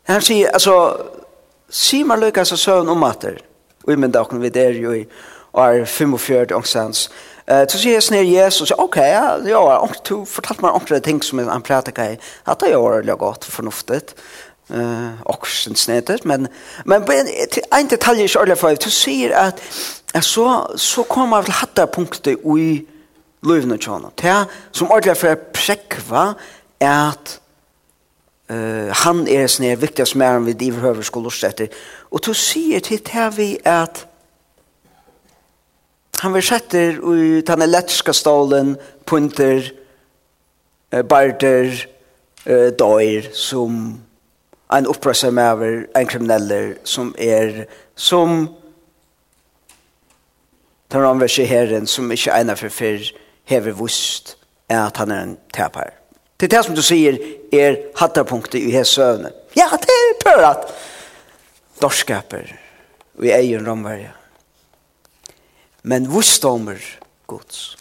Han 0.08 0.22
sier, 0.22 0.50
altså, 0.52 0.76
sier 1.70 2.08
man 2.08 2.20
lykkes 2.24 2.52
av 2.52 2.60
søvn 2.60 2.92
om 2.92 3.04
at 3.08 3.22
det 3.24 3.38
vi 3.88 3.96
mynda 3.96 4.22
okkur 4.22 4.38
vi 4.38 4.50
der 4.50 4.72
jo 4.82 4.92
i 4.94 5.06
år 5.54 5.86
45 5.86 6.56
ångsans. 6.56 7.10
Eh 7.48 7.68
så 7.70 7.78
sier 7.78 8.00
snir 8.00 8.24
Jesus, 8.24 8.72
ok, 8.78 8.98
ja, 8.98 9.38
ja, 9.48 9.78
och 9.78 9.96
du 10.10 10.26
fortalte 10.26 10.62
meg 10.62 10.74
andre 10.74 11.00
ting 11.00 11.24
som 11.24 11.40
han 11.40 11.62
pratet 11.62 11.98
i, 11.98 12.18
at 12.46 12.60
det 12.60 12.72
gjør 12.72 13.02
det 13.02 13.18
godt 13.20 13.46
fornuftet, 13.46 14.16
eh 14.74 15.22
och 15.26 15.48
sen 15.48 15.76
snedet 15.76 16.26
men 16.26 16.48
men 16.86 17.04
en 17.72 17.88
detalj 17.88 18.24
är 18.24 18.28
själva 18.28 18.56
för 18.56 18.76
du 18.76 18.90
ser 18.90 19.32
att 19.32 19.62
så 20.22 20.72
så 20.78 21.04
kommer 21.04 21.42
väl 21.42 21.52
hatta 21.52 21.88
punkter 21.88 22.58
i 22.58 22.86
lövna 23.44 23.78
tjana. 23.78 24.10
Det 24.16 24.46
som 24.72 24.92
ordentligt 24.92 25.18
för 25.18 25.36
präkva 25.36 26.34
är 26.80 27.10
att 27.10 27.40
Uh, 28.46 28.92
han 28.94 29.24
er 29.26 29.48
sånn 29.50 29.72
viktigast 29.82 30.14
mer 30.22 30.38
enn 30.38 30.46
vi 30.46 30.54
iverhøver 30.68 31.06
skulle 31.08 31.32
lust 31.32 31.46
etter. 31.48 31.72
Og 32.14 32.22
du 32.22 32.34
sier 32.38 32.84
til 32.86 33.02
det 33.02 33.30
vi 33.40 33.48
at 33.66 34.04
han 36.22 36.34
vil 36.34 36.46
sette 36.46 36.84
i 36.94 37.42
den 37.46 37.66
elektriske 37.66 38.14
stålen, 38.14 38.76
punter, 39.10 39.66
uh, 40.94 41.02
barter, 41.02 41.74
uh, 42.46 42.70
døyr, 42.78 43.32
som 43.34 43.82
en 44.70 44.92
opprøsser 44.94 45.34
med 45.34 45.52
over, 45.58 45.82
en 45.98 46.08
krimineller, 46.08 46.76
som 46.86 47.16
er, 47.18 47.66
som 47.96 48.48
tar 50.90 51.06
han 51.06 51.28
herren, 51.50 51.88
som 51.88 52.12
ikke 52.12 52.32
egnar 52.32 52.62
for 52.62 52.70
fyrr, 52.70 53.10
hever 53.50 53.74
vust, 53.74 54.38
er 54.70 54.86
at 54.86 54.98
han 54.98 55.12
er 55.12 55.22
en 55.24 55.38
tapar. 55.54 56.05
Det 56.40 56.48
er 56.48 56.58
det 56.58 56.66
som 56.66 56.76
du 56.76 56.84
sier 56.84 57.16
er 57.56 57.78
hattarpunktet 57.96 58.60
i 58.60 58.74
hans 58.76 58.92
søvne. 58.98 59.32
Ja, 59.56 59.70
det 59.72 59.96
er 59.96 60.20
prøvrat. 60.20 60.68
Dorskaper 61.82 62.52
og 63.18 63.26
i 63.26 63.58
romverja. 63.58 64.12
Men 65.84 66.10
vustomer 66.12 66.82
gods. 67.28 67.78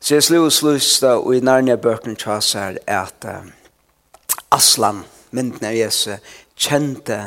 C.S. 0.00 0.30
Lewis 0.30 0.62
lysta 0.62 1.18
og 1.18 1.34
i 1.36 1.40
Narnia-bøkene 1.44 2.16
tjas 2.16 2.54
er 2.56 2.78
at 2.88 3.26
Aslan, 4.54 5.02
mynden 5.36 5.66
av 5.68 5.74
Jesu, 5.76 6.14
kjente 6.56 7.18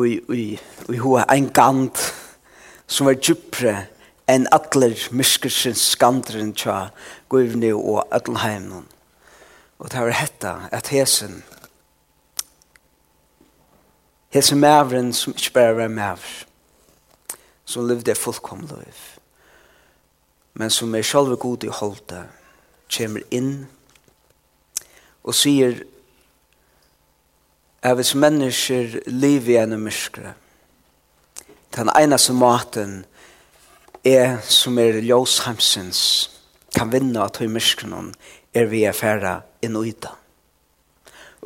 og 0.00 0.08
i, 0.08 0.14
i, 0.32 0.96
hoa 0.96 1.26
en 1.34 1.50
gant 1.52 2.00
som 2.90 3.06
var 3.06 3.18
djupere 3.18 3.86
enn 4.30 4.48
atler 4.54 4.98
myskersens 5.14 5.82
skandren 5.94 6.52
tja 6.58 6.90
guvni 7.30 7.70
og 7.74 8.02
adelheimnon. 8.10 8.88
Og 9.80 9.90
det 9.90 10.02
var 10.02 10.18
hetta 10.18 10.54
at 10.74 10.90
hesen 10.92 11.40
hesen 14.30 14.60
mævren 14.60 15.12
som 15.12 15.34
ikke 15.34 15.52
bare 15.54 15.76
var 15.76 15.88
mævr 15.88 16.28
som 17.64 17.86
levde 17.86 18.14
fullkom 18.14 18.60
liv 18.60 19.00
men 20.54 20.70
som 20.70 20.94
er 20.94 21.06
sjalve 21.06 21.36
god 21.36 21.64
i 21.64 21.72
holde 21.72 22.24
kommer 22.96 23.22
inn 23.30 23.54
og 25.22 25.34
sier 25.34 25.82
at 27.82 27.96
hvis 27.96 28.14
mennesker 28.14 29.00
lever 29.06 29.54
gjennom 29.56 29.86
myskere 29.88 30.34
den 31.76 31.90
eneste 31.94 32.34
maten 32.34 33.04
er 34.04 34.38
som 34.42 34.78
er 34.78 35.00
ljøsheimsens 35.04 36.02
kan 36.74 36.90
vinne 36.92 37.22
at 37.22 37.38
høy 37.40 37.50
myskronen 37.50 38.14
er 38.54 38.70
vi 38.70 38.84
er 38.88 38.96
færre 38.96 39.40
inn 39.62 39.76
og 39.78 39.86
yta. 39.90 40.14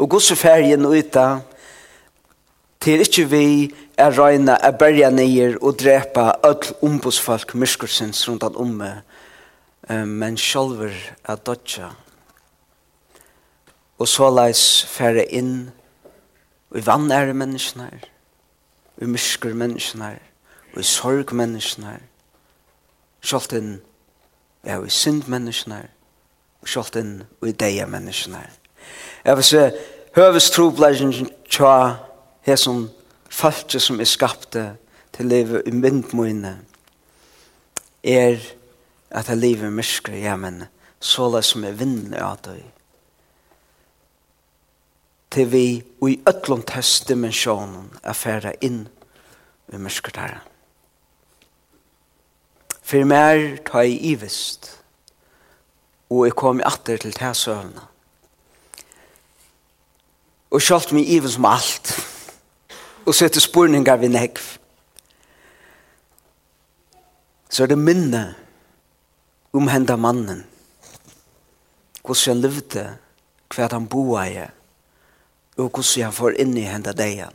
Og 0.01 0.09
gos 0.11 0.31
er 0.33 0.41
færre 0.41 0.71
inn 0.75 0.87
og 0.87 0.97
yta 0.97 1.27
til 2.85 3.05
ikke 3.05 3.27
vi 3.31 3.47
er 3.97 4.15
røyna 4.17 4.57
er 4.61 4.77
berja 4.79 5.11
neier 5.13 5.59
og 5.61 5.79
drepa 5.81 6.33
öll 6.45 6.73
ombudsfolk 6.85 7.55
myskrorsens 7.55 8.25
rundt 8.29 8.45
an 8.45 8.59
omme 8.61 8.91
men 9.89 10.37
sjolver 10.41 10.93
er 11.29 11.41
dodja 11.47 11.91
og 14.01 14.09
så 14.11 14.31
leis 14.33 14.65
færre 14.91 15.25
inn 15.29 15.55
og 16.73 16.81
i 16.81 16.87
vann 16.87 17.13
er 17.15 17.33
menneskene 17.37 17.89
her 17.93 18.14
i 19.03 19.05
mysker 19.05 19.55
menneskene 19.55 20.05
her, 20.05 20.23
og 20.75 20.81
i 20.81 20.87
sorg 20.87 21.33
menneskene 21.35 21.87
her, 21.87 22.03
sjalt 23.25 23.55
inn 23.57 23.79
ja, 24.65 24.79
i 24.81 24.91
synd 24.93 25.29
menneskene 25.31 25.83
her, 25.83 25.91
og 26.63 26.71
sjalt 26.71 26.97
inn 27.01 27.15
og 27.41 27.49
i 27.49 27.57
deia 27.65 27.87
menneskene 27.91 28.43
her. 28.43 28.53
Jeg 29.25 29.37
vil 29.37 29.49
se, 29.49 29.65
høves 30.17 30.51
troblæsjen 30.55 31.31
tja 31.51 31.75
hesson 32.47 32.87
falske 33.31 33.81
som 33.81 34.01
er 34.01 34.09
skapte 34.09 34.67
til 35.15 35.31
livet 35.31 35.67
i 35.67 35.75
myndmøyne, 35.75 36.59
er 38.05 38.39
at 39.11 39.29
jeg 39.29 39.39
livet 39.39 39.73
mysker, 39.73 40.15
ja, 40.15 40.37
men 40.37 40.65
så 41.01 41.31
det 41.33 41.45
som 41.45 41.65
er 41.65 41.77
vinnlig 41.79 42.21
av 42.21 42.39
døy 42.45 42.63
til 45.35 45.51
vi 45.53 45.83
og 46.01 46.11
i 46.11 46.21
ötlom 46.31 46.63
testdimensjonen 46.63 47.91
er 48.03 48.15
færa 48.15 48.53
inn 48.63 48.85
i 49.73 49.81
mørkertaren. 49.81 50.43
For 52.85 53.05
mer 53.09 53.57
ta 53.67 53.83
i 53.83 53.97
ivist, 54.13 54.69
og 56.11 56.27
jeg 56.27 56.37
kom 56.39 56.61
i 56.61 56.67
atter 56.69 57.01
til 57.01 57.17
tæsøvna. 57.17 57.89
Og 60.51 60.63
sjalt 60.63 60.93
mig 60.93 61.09
iven 61.11 61.31
som 61.31 61.49
alt, 61.51 61.95
og 63.07 63.15
sette 63.15 63.41
spurningar 63.41 63.97
vi 63.97 64.09
negv. 64.09 64.43
Så 67.51 67.63
er 67.63 67.73
det 67.73 67.79
minne 67.79 68.35
om 69.53 69.69
henda 69.69 69.97
mannen, 69.97 70.45
hvordan 72.05 72.37
han 72.37 72.45
levde, 72.45 72.85
hva 73.55 73.69
han 73.73 73.89
boa 73.89 74.29
i, 74.29 74.45
og 75.57 75.71
hvordan 75.71 76.05
han 76.05 76.13
får 76.13 76.39
inn 76.43 76.57
i 76.59 76.67
henne 76.67 76.93
degen. 76.97 77.35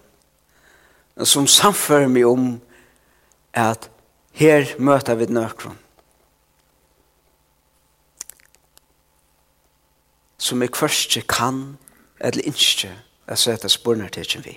Som 1.23 1.47
samfører 1.47 2.08
meg 2.08 2.27
om 2.27 2.49
at 3.53 3.89
her 4.39 4.75
møter 4.79 5.15
vi 5.19 5.27
nøkron. 5.32 5.77
Som 10.39 10.62
jeg 10.62 10.75
først 10.75 11.17
kan 11.27 11.77
eller 12.19 12.47
ikke 12.47 12.91
at 13.27 13.39
sette 13.39 13.69
spørner 13.69 14.10
til 14.10 14.23
ikke 14.23 14.43
vi. 14.43 14.55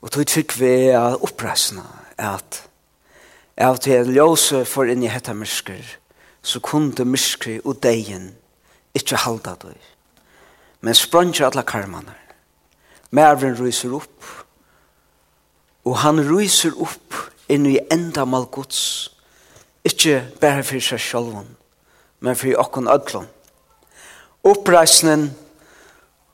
Og 0.00 0.10
tog 0.10 0.30
fikk 0.32 0.56
vi 0.58 0.90
av 0.96 1.20
oppreisene 1.22 1.84
at 2.18 2.62
av 3.60 3.76
til 3.84 4.14
ljøse 4.16 4.64
for 4.64 4.88
inn 4.88 5.02
i 5.04 5.10
hette 5.12 5.34
myrsker, 5.36 5.82
så 6.42 6.60
kunne 6.64 7.04
myrsker 7.04 7.60
og 7.64 7.82
degen 7.84 8.30
Ikke 8.94 9.16
halda 9.16 9.54
det. 9.62 9.76
Men 10.80 10.94
spranger 10.94 11.46
alle 11.46 11.62
karmaner. 11.62 12.16
Mævren 13.10 13.58
ryser 13.60 13.94
opp. 13.94 14.24
Og 15.84 15.98
han 15.98 16.20
ryser 16.20 16.76
opp 16.80 17.16
inn 17.50 17.66
i 17.66 17.78
enda 17.92 18.24
mal 18.24 18.46
gods. 18.52 19.10
Ikke 19.84 20.22
bare 20.40 20.64
for 20.64 20.82
seg 20.84 21.00
selv, 21.00 21.38
men 22.20 22.36
for 22.36 22.60
åkken 22.60 22.88
ødlån. 22.88 23.28
Oppreisningen 24.44 25.30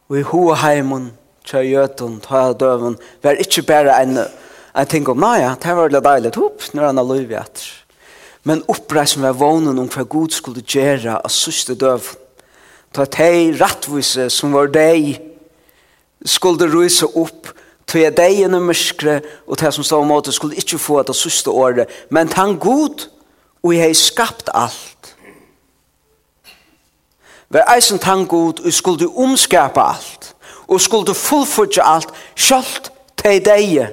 og 0.09 0.19
i 0.19 0.23
hoheimen 0.23 1.11
tja 1.47 1.63
jötun, 1.63 2.21
tja 2.23 2.53
døven, 2.59 2.99
var 3.23 3.39
ikkje 3.43 3.63
bare 3.67 3.95
en, 4.03 4.19
en 4.75 4.87
ting 4.91 5.07
om, 5.09 5.19
nei, 5.23 5.41
det 5.63 5.75
var 5.79 5.91
litt 5.91 6.05
deilig 6.05 6.35
hopp, 6.37 6.63
når 6.75 6.89
han 6.89 7.01
har 7.01 7.07
lov 7.07 7.33
i 7.33 7.39
etter. 7.39 7.67
Men 8.47 8.63
oppreisen 8.71 9.25
var 9.27 9.39
vånen 9.39 9.79
om 9.83 9.89
hva 9.91 10.05
Gud 10.07 10.35
skulle 10.35 10.63
gjøre 10.63 11.19
av 11.19 11.33
søste 11.33 11.75
døven 11.79 12.23
ta 12.97 13.05
tei 13.05 13.53
rattvise 13.61 14.31
som 14.33 14.55
var 14.57 14.71
deg 14.73 15.19
skulle 16.25 16.69
ruse 16.73 17.07
opp 17.07 17.53
til 17.87 18.03
jeg 18.03 18.17
deg 18.17 18.41
i 18.41 18.47
myskre, 18.49 19.21
og 19.47 19.59
til 19.59 19.73
som 19.73 19.85
stod 19.85 20.03
om 20.03 20.15
åter 20.17 20.35
skulle 20.35 20.57
ikke 20.57 20.79
få 20.79 21.03
det 21.03 21.17
siste 21.17 21.51
året 21.51 21.91
men 22.11 22.33
han 22.33 22.59
god 22.59 23.09
og 23.63 23.75
jeg 23.75 23.83
har 23.83 23.95
skapt 23.95 24.51
alt 24.55 24.93
Vær 27.49 27.69
eisen 27.77 28.01
han 28.03 28.25
god 28.27 28.65
og 28.65 28.73
skulle 28.73 29.07
omskapa 29.07 29.81
alt 29.95 30.33
og 30.67 30.81
skulle 30.81 31.15
fullfutja 31.15 31.85
alt 31.87 32.11
sjalt 32.35 32.91
til 33.17 33.45
deg 33.45 33.93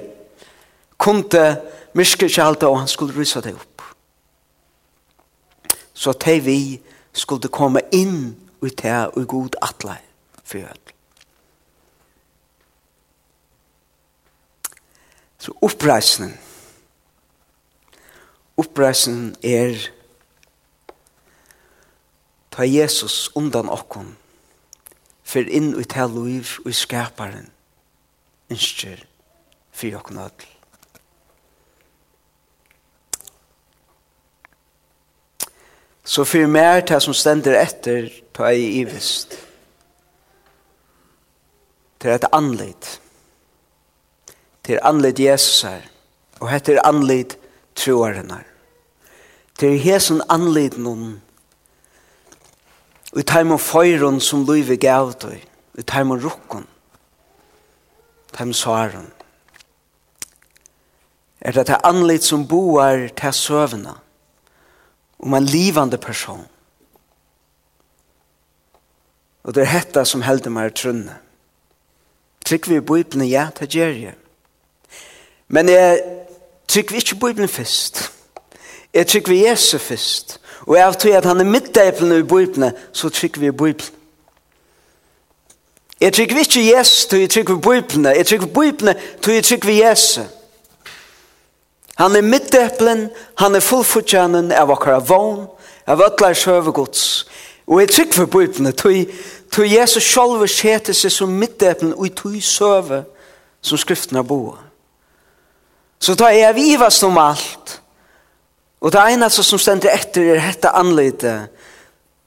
kunde 0.98 1.44
mørkere 1.94 2.32
kjalta 2.32 2.66
og 2.66 2.80
han 2.80 2.90
skulle 2.90 3.14
rysa 3.14 3.44
deg 3.44 3.54
opp 3.54 3.84
så 5.94 6.16
til 6.18 6.40
vi 6.44 6.58
skulle 7.12 7.52
komme 7.52 7.84
inn 7.94 8.34
og 8.64 8.70
i 8.70 8.76
te 8.80 8.92
og 9.12 9.26
god 9.28 9.56
atle 9.62 9.98
for 10.44 10.58
jød. 10.58 10.92
Så 15.38 15.52
oppreisningen. 15.60 16.38
Oppreisningen 18.56 19.34
er 19.44 19.76
ta 22.54 22.64
Jesus 22.64 23.28
undan 23.36 23.68
okkon 23.68 24.14
for 25.26 25.44
inn 25.44 25.74
i 25.76 25.84
te 25.84 26.06
liv 26.08 26.56
og 26.64 26.72
skaparen 26.72 27.50
innskjer 28.48 29.04
for 29.74 30.00
okkon 30.00 30.24
ødel. 30.24 30.53
Så 36.04 36.24
för 36.24 36.46
mer 36.46 36.80
til 36.80 37.00
som 37.00 37.14
ständer 37.14 37.52
efter 37.52 38.08
ta 38.34 38.48
i 38.48 38.80
ivist. 38.80 39.38
Til 42.00 42.10
et 42.10 42.24
ett 42.24 43.00
Til 44.64 44.78
Det 44.84 45.20
Jesus 45.20 45.62
her. 45.62 45.80
Og 46.40 46.50
det 46.50 46.68
är 46.68 47.36
troaren 47.74 48.30
her. 48.30 48.44
Til 49.58 49.78
hesen 49.78 50.22
anlit 50.28 50.78
noen 50.78 51.22
Och 53.12 53.22
det 53.24 53.30
är 53.30 53.56
fejron 53.56 54.20
som 54.20 54.44
livet 54.44 54.80
gav 54.80 55.12
dig. 55.12 55.44
Det 55.72 55.90
är 55.94 56.04
med 56.04 56.22
rukken. 56.22 56.66
Det 58.32 58.40
är 58.40 59.00
Er. 61.40 61.52
Det 61.52 61.68
det 61.68 62.22
som 62.22 62.46
boar 62.46 63.08
till 63.08 63.32
sövna 63.32 64.03
om 65.24 65.34
en 65.34 65.44
livande 65.44 65.98
person. 65.98 66.44
Og 69.44 69.54
det 69.54 69.62
er 69.62 69.72
hetta 69.72 70.04
som 70.04 70.22
helder 70.24 70.52
meg 70.52 70.74
trunne. 70.76 71.16
Trykker 72.44 72.70
vi 72.70 72.76
i 72.76 72.84
Bibelen, 72.84 73.28
ja, 73.28 73.48
det 73.58 73.70
gjør 73.72 73.92
jeg. 73.92 74.14
Men 75.48 75.68
jeg 75.68 76.00
trykker 76.68 76.92
vi 76.92 77.00
ikke 77.00 77.20
Bibelen 77.20 77.48
først. 77.48 78.12
Jeg 78.94 79.06
trykker 79.06 79.32
vi 79.32 79.46
Jesus 79.46 79.82
først. 79.82 80.40
Og 80.60 80.76
jeg 80.76 80.98
tror 80.98 81.16
at 81.16 81.24
han 81.24 81.40
er 81.40 81.44
midtdepelen 81.44 82.18
i 82.18 82.22
Bibelen, 82.22 82.72
så 82.92 83.08
trykker 83.08 83.40
vi 83.40 83.46
i 83.46 83.50
Bibelen. 83.50 84.00
Jeg 86.00 86.12
trykker 86.12 86.34
vi 86.34 86.40
ikke 86.40 86.76
Jesus, 86.76 87.08
så 87.10 87.16
jeg 87.16 87.30
trykker 87.30 87.54
vi 87.54 87.60
Bibelen. 87.60 88.16
Jeg 88.16 88.26
trykker 88.26 88.46
vi 88.46 88.52
Bibelen, 88.52 88.96
så 89.22 89.32
jeg 89.32 89.44
trykker 89.44 89.66
vi 89.66 89.82
Jesus. 89.82 90.20
Han 91.98 92.16
er 92.16 92.26
middepplen, 92.26 93.08
han 93.38 93.54
er 93.54 93.62
fullfutjanen 93.62 94.52
av 94.52 94.72
akkurat 94.74 95.08
vogn, 95.08 95.46
av 95.86 96.02
ötlar 96.02 96.34
søvegods. 96.34 97.26
Og 97.66 97.80
jeg 97.80 97.92
trygg 97.94 98.14
for 98.16 98.30
bøypene, 98.30 98.72
tog, 98.72 99.12
tog 99.52 99.68
Jesus 99.70 100.04
selv 100.04 100.42
skjete 100.50 100.94
seg 100.94 101.12
som 101.14 101.38
middepplen 101.38 101.94
og 101.94 102.10
tog 102.18 102.36
søve 102.42 103.04
som 103.64 103.80
skriftene 103.80 104.24
boet. 104.26 104.58
Så 106.02 106.16
ta 106.18 106.28
jeg 106.34 106.56
vivast 106.56 107.04
om 107.06 107.18
alt, 107.18 107.78
og 108.84 108.92
det 108.92 109.00
eneste 109.14 109.42
som 109.46 109.58
stender 109.58 109.94
etter 109.94 110.34
er 110.34 110.42
hette 110.44 110.68
anleite, 110.76 111.46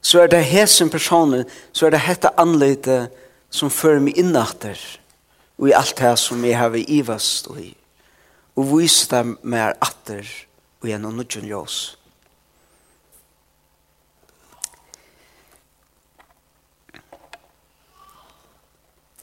så 0.02 0.24
er 0.24 0.32
det 0.32 0.40
hesen 0.48 0.90
personen, 0.90 1.44
så 1.72 1.86
er 1.86 1.94
det 1.94 2.02
hette 2.02 2.32
anleite 2.40 3.04
som 3.50 3.70
fører 3.70 4.02
meg 4.02 4.18
innatter, 4.18 4.80
og 5.58 5.70
i 5.70 5.76
alt 5.76 5.94
det 6.00 6.16
som 6.18 6.42
jeg 6.44 6.58
har 6.58 6.74
vivast 6.74 7.46
og 7.52 7.60
i 7.62 7.77
og 8.58 8.72
vise 8.72 9.06
dem 9.10 9.36
mer 9.46 9.76
atter 9.84 10.26
og 10.82 10.88
gjennom 10.90 11.14
nødgjøn 11.14 11.46
ljøs. 11.46 11.76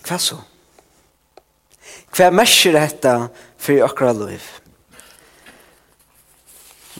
Hva 0.06 0.20
så? 0.22 0.38
Hva 2.16 2.30
er 2.30 2.38
merker 2.38 2.78
dette 2.78 3.16
for 3.60 3.84
akkurat 3.84 4.22
liv? 4.22 4.46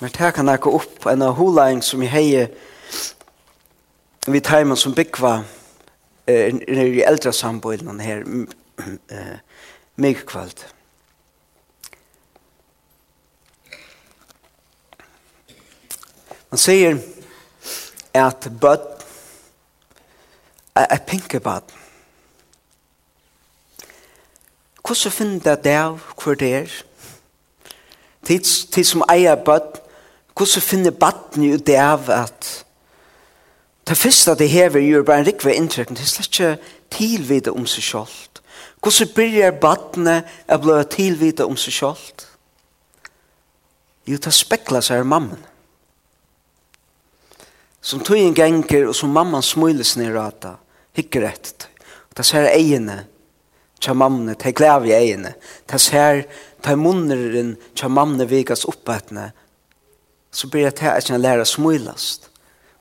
Men 0.02 0.12
her 0.20 0.34
kan 0.36 0.52
jeg 0.52 0.64
gå 0.66 0.76
opp 0.76 1.06
en 1.08 1.24
av 1.24 1.38
holein 1.38 1.80
som 1.86 2.04
jeg 2.04 2.12
heier 2.12 2.50
vi 4.28 4.42
tar 4.44 4.66
med 4.68 4.82
som 4.82 4.96
byggva 4.98 5.38
er, 6.28 6.58
er 6.68 6.88
i 6.90 7.06
eldre 7.06 7.32
samboilene 7.32 8.04
her 8.04 8.26
mye 9.96 10.26
kvalt. 10.28 10.66
Han 16.56 16.60
sier 16.60 16.96
at 18.16 18.46
bøtt 18.62 19.02
er 20.76 21.00
pinkebad. 21.08 21.74
Hvordan 24.80 25.12
finner 25.12 25.42
det 25.44 25.56
deg 25.66 25.98
hvor 26.16 26.38
det 26.40 26.52
er? 26.56 26.76
Tid, 28.24 28.48
tid 28.72 28.88
som 28.88 29.04
eier 29.12 29.36
bøtt, 29.36 29.82
hvordan 30.32 30.64
finner 30.64 30.96
baden 30.96 31.44
jo 31.44 31.58
det 31.60 31.76
av 31.76 32.08
at 32.10 32.48
det 33.88 33.98
første 34.00 34.38
det 34.40 34.48
hever 34.50 34.80
gjør 34.80 35.04
bare 35.04 35.26
en 35.26 35.28
rikve 35.28 35.58
inntrykk, 35.58 35.92
det 35.92 36.06
er 36.06 36.12
slett 36.14 36.30
ikke 36.30 36.54
tilvide 36.96 37.52
om 37.52 37.68
seg 37.68 37.84
selv. 37.84 38.40
Hvordan 38.80 39.12
byrjar 39.18 39.60
badene 39.60 40.16
å 40.48 40.60
bli 40.64 40.80
tilvide 40.96 41.50
om 41.52 41.60
seg 41.60 41.76
selv? 41.82 42.24
Jo, 44.08 44.22
det 44.24 44.34
spekler 44.34 44.88
seg 44.88 45.04
av 45.04 45.12
mammene. 45.12 45.52
Som 47.86 48.02
tøyen 48.02 48.34
ganger 48.34 48.88
og 48.90 48.96
som 48.98 49.14
mamman 49.14 49.44
smules 49.46 49.94
ned 50.00 50.16
rata, 50.16 50.56
hikker 50.98 51.28
etter. 51.28 51.68
Og 52.10 52.18
det 52.18 52.26
ser 52.26 52.48
eiene, 52.50 53.04
tja 53.78 53.94
mamne, 53.94 54.34
ta 54.40 54.50
glæv 54.50 54.88
i 54.90 54.96
eiene. 54.96 55.36
Det 55.70 55.78
ser, 55.82 56.24
ta 56.66 56.74
munneren, 56.80 57.54
tja 57.78 57.90
mamne 57.92 58.26
vikas 58.30 58.66
oppetne. 58.66 59.30
Så 60.34 60.50
blir 60.50 60.66
det 60.66 60.80
til 60.80 60.90
at 60.90 61.10
jeg 61.10 61.22
lærer 61.22 61.46
smulast. 61.46 62.32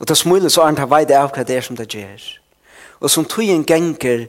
Og 0.01 0.09
det 0.09 0.17
smules 0.17 0.57
og 0.59 0.69
andre 0.69 1.05
det 1.05 1.19
av 1.19 1.35
hva 1.35 1.45
det 1.45 1.59
er 1.59 1.67
som 1.67 1.77
det 1.77 1.91
gjør. 1.93 2.25
Og 3.01 3.11
som 3.11 3.29
tøyen 3.29 3.65
ganger, 3.65 4.27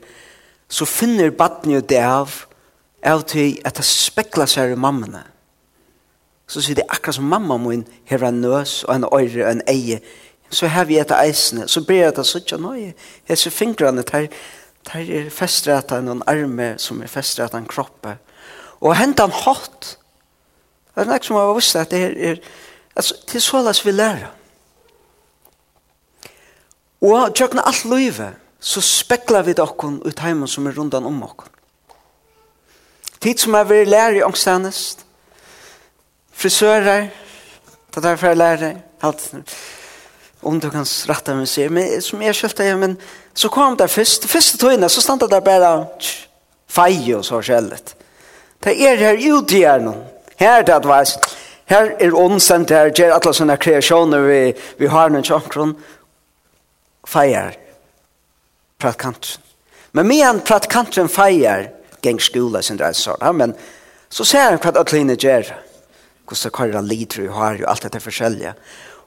så 0.68 0.86
finner 0.86 1.32
badni 1.32 1.78
og 1.78 1.88
det 1.90 2.04
av, 2.04 2.46
av 3.04 3.24
til 3.24 3.62
at 3.64 3.78
det 3.78 3.86
spekler 3.86 4.50
seg 4.50 4.74
i 4.74 4.80
mammene. 4.80 5.24
Så 6.48 6.62
sier 6.62 6.78
det 6.78 6.86
akkurat 6.90 7.16
som 7.16 7.30
mamma 7.30 7.58
min, 7.58 7.86
har 8.10 8.28
en 8.28 8.42
nøs 8.42 8.84
og 8.84 8.96
en 8.96 9.08
øyre 9.08 9.46
og 9.46 9.52
en 9.52 9.64
eie, 9.72 10.02
så 10.56 10.70
har 10.72 10.88
vi 10.88 11.00
et 11.00 11.12
eisene, 11.12 11.68
så 11.68 11.82
blir 11.84 12.14
det 12.16 12.24
sånn, 12.28 12.46
ja, 12.48 12.60
nå 12.62 12.72
er 12.76 13.40
så 13.40 13.52
fingrene, 13.52 14.06
der, 14.08 14.30
der 14.88 15.12
er 15.20 15.28
festret 15.34 15.92
av 15.92 16.06
noen 16.06 16.24
arme 16.32 16.76
som 16.80 17.02
er 17.04 17.12
festret 17.12 17.52
av 17.52 17.60
en 17.60 17.68
kroppe. 17.68 18.16
Og 18.80 18.96
hendt 18.96 19.20
han 19.20 19.36
hatt, 19.36 19.96
det 20.96 21.04
er 21.04 21.12
noe 21.12 21.28
som 21.28 21.40
har 21.40 21.52
visst 21.58 21.76
at 21.80 21.92
det 21.92 22.02
er, 22.06 22.16
er 22.16 22.40
altså, 22.96 23.18
til 23.28 23.44
så 23.44 23.62
løs 23.66 23.84
vi 23.84 23.92
lærer. 23.96 24.32
Og 27.04 27.36
tjøkna 27.36 27.66
alt 27.68 27.84
livet, 27.92 28.40
så 28.60 28.82
spekler 28.82 29.44
vi 29.46 29.54
dere 29.54 29.92
ut 30.08 30.24
hjemme 30.24 30.48
som 30.50 30.68
er 30.68 30.80
rundan 30.80 31.06
om 31.06 31.20
dere. 31.22 31.52
Tid 33.20 33.42
som 33.42 33.58
er 33.58 33.68
vært 33.68 33.90
lærer 33.90 34.20
i 34.20 34.24
ångstanest, 34.26 35.04
frisører, 36.36 37.10
det 37.96 38.06
er 38.06 38.20
for 38.20 38.32
å 38.32 38.38
lære, 38.38 38.76
alt 39.04 39.32
om 40.46 40.60
du 40.62 40.70
kan 40.70 40.86
rette 41.10 41.36
meg 41.36 41.50
sier, 41.50 41.72
men 41.74 42.02
som 42.06 42.22
jeg 42.22 42.38
kjøpte, 42.38 42.68
men 42.78 42.96
så 43.34 43.50
kom 43.52 43.78
det 43.78 43.90
først, 43.92 44.28
første 44.30 44.60
tøyene, 44.62 44.90
så 44.90 45.02
stod 45.02 45.26
det 45.32 45.42
bare 45.44 45.72
feie 46.72 47.18
og 47.18 47.26
så 47.26 47.42
skjellet. 47.44 47.96
Det 48.64 48.76
er 48.82 49.02
her 49.02 49.20
ute 49.20 49.58
i 49.58 49.64
hjernen. 49.64 49.98
Her 50.40 50.60
er 50.60 50.68
det 50.68 50.76
at 50.76 50.88
veis, 50.88 51.16
her 51.72 51.92
er 52.00 52.16
åndsendt 52.18 52.74
her, 52.74 52.92
gjør 52.94 53.16
alle 53.18 53.34
sånne 53.34 53.58
kreasjoner 53.62 54.26
vi, 54.28 54.42
vi 54.80 54.90
har 54.92 55.12
noen 55.12 55.26
kjønkron, 55.26 55.76
feier 57.10 57.56
pratkanten. 58.82 59.42
Men 59.96 60.10
medan 60.10 60.42
pratkanten 60.46 61.08
feier, 61.10 61.70
geng 62.04 62.20
skola 62.22 62.62
sin 62.62 62.78
så 62.78 62.92
sånn, 62.94 63.38
men 63.38 63.54
så 64.10 64.26
ser 64.26 64.52
han 64.52 64.60
att 64.60 64.78
alle 64.78 65.00
henne 65.00 65.16
gjør, 65.16 65.48
hvordan 66.26 66.44
det 66.44 66.54
kallar 66.54 66.76
han 66.76 66.88
lider 66.88 67.30
har 67.30 67.56
ju 67.56 67.66
allt 67.66 67.92
det 67.92 68.02
forskjellige. 68.02 68.54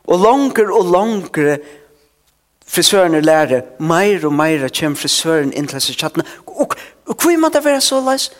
Og 0.09 0.23
langer 0.25 0.73
og 0.73 0.89
langer 0.93 1.59
frisøren 2.69 3.17
lærer, 3.25 3.63
meir 3.81 4.27
og 4.27 4.33
meir 4.33 4.69
kommer 4.73 4.97
frisøren 4.97 5.53
inn 5.53 5.69
til 5.69 5.83
seg 5.85 6.01
tjattene. 6.01 6.25
Og, 6.47 6.77
og 7.09 7.15
hvor 7.17 7.37
må 7.41 7.51
det 7.53 7.65
være 7.65 7.81
så 7.85 8.01
leis? 8.05 8.31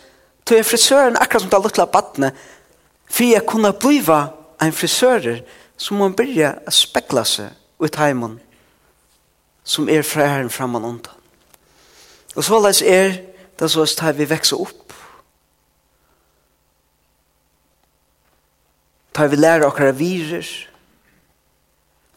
er 0.49 0.63
frisøren, 0.65 1.17
akkurat 1.21 1.43
som 1.43 1.51
det 1.51 1.61
lukla 1.63 1.85
badne, 1.85 2.33
for 3.11 3.25
jeg 3.25 3.45
kunne 3.47 3.73
bliva 3.73 4.31
en 4.63 4.73
frisører, 4.73 5.43
så 5.77 5.95
må 5.95 6.09
han 6.09 6.17
byrja 6.17 6.55
å 6.67 6.73
spekla 6.73 7.25
seg 7.29 7.53
ut 7.85 7.99
heimen, 8.01 8.39
som 9.65 9.89
er 9.93 10.03
fra 10.03 10.27
herren 10.27 10.51
framan 10.51 10.85
undan. 10.89 11.15
Og 12.37 12.45
så 12.45 12.61
leis 12.65 12.81
er 12.83 13.19
det 13.61 13.71
så 13.71 13.85
at 13.85 14.19
vi 14.19 14.29
vekser 14.31 14.61
opp, 14.61 14.95
tar 19.15 19.29
vi 19.29 19.37
lærer 19.37 19.67
okkara 19.67 19.93
virer, 19.99 20.47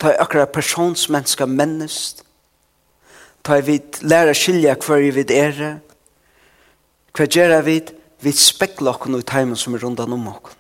ta 0.02 0.16
akkurat 0.18 0.52
personsmenneska 0.52 1.46
mennest, 1.46 2.24
ta 3.46 3.60
vi 3.62 3.78
læra 4.02 4.34
skilja 4.34 4.74
hver 4.82 5.12
vi 5.14 5.26
er, 5.36 5.78
hver 7.14 7.30
gjerra 7.30 7.62
vi, 7.62 7.82
vi 8.22 8.34
spekla 8.34 8.96
okken 8.96 9.20
ut 9.20 9.30
heimen 9.30 9.60
som 9.60 9.78
er 9.78 9.86
rundan 9.86 10.14
om 10.14 10.28
okken. 10.34 10.58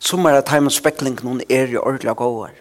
Som 0.00 0.24
er 0.24 0.40
at 0.40 0.48
heimen 0.48 0.72
spekling 0.72 1.18
noen 1.20 1.42
er 1.52 1.68
i 1.68 1.76
ordla 1.76 2.16
gåar. 2.16 2.56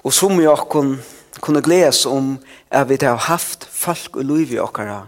Og 0.00 0.12
som 0.16 0.38
vi 0.40 0.48
okken 0.48 0.96
kunne 1.44 1.60
gledes 1.60 2.06
om 2.08 2.38
at 2.70 2.88
vi 2.88 2.96
har 3.02 3.28
haft 3.28 3.68
folk 3.68 4.16
og 4.16 4.24
liv 4.24 4.54
i 4.56 4.60
okkara 4.60 5.02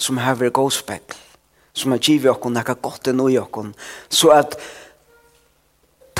som 0.00 0.16
har 0.24 0.40
vært 0.40 0.56
gåspekl, 0.56 1.16
som 1.76 1.92
har 1.92 2.00
givet 2.00 2.32
okken 2.32 2.56
nekka 2.56 2.78
godt 2.80 3.12
enn 3.12 3.20
ui 3.20 3.36
okken, 3.36 3.74
så 4.08 4.32
at 4.40 4.56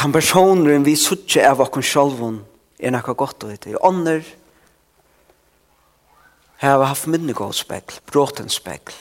den 0.01 0.13
personen 0.13 0.85
vi 0.85 0.95
suttje 0.97 1.45
av 1.45 1.61
okken 1.61 1.85
sjolvun 1.85 2.39
er 2.81 2.95
nekka 2.95 3.13
godt 3.19 3.45
og 3.45 3.53
etter. 3.53 3.77
Ånder 3.85 4.25
har 6.61 6.85
haft 6.85 7.09
minnegålspekl, 7.09 8.01
bråtenspekl, 8.09 8.95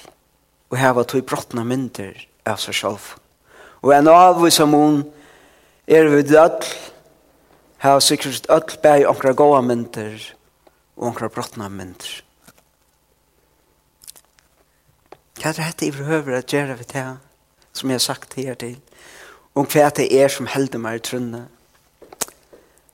og 0.72 0.78
heva 0.80 1.06
tog 1.08 1.24
brottna 1.28 1.64
mynder 1.68 2.18
av 2.48 2.60
seg 2.60 2.76
sjolv. 2.76 3.14
Og 3.80 3.94
en 3.96 4.12
av 4.12 4.42
vi 4.44 4.52
som 4.52 4.76
hun 4.76 5.02
er 5.88 6.12
vi 6.12 6.24
dødl, 6.28 6.68
har 7.80 8.02
sikkert 8.04 8.50
öll 8.52 8.76
bæg 8.84 9.06
onkra 9.08 9.32
gåa 9.32 9.62
mynder 9.64 10.20
og 10.98 11.14
onkra 11.14 11.30
brottna 11.32 11.70
mynder. 11.72 12.10
Hva 15.40 15.54
er 15.54 15.62
dette 15.62 15.88
i 15.88 15.96
behøver 15.96 16.42
at 16.42 16.52
gjøre 16.52 16.76
vi 16.76 16.90
til, 16.92 17.14
som 17.72 17.88
jeg 17.88 18.02
har 18.02 18.04
sagt 18.04 18.36
her 18.36 18.60
til? 18.60 18.76
om 19.60 19.68
hva 19.68 19.90
det 19.92 20.08
er 20.16 20.32
som 20.32 20.48
helder 20.48 20.80
meg 20.80 21.00
i 21.00 21.06
trunne. 21.10 21.42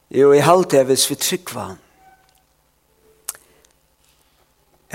Jo, 0.09 0.31
i 0.33 0.41
halte 0.41 0.79
jeg 0.79 0.89
hvis 0.89 1.09
vi 1.11 1.17
trykker 1.19 1.59
han. 1.59 1.81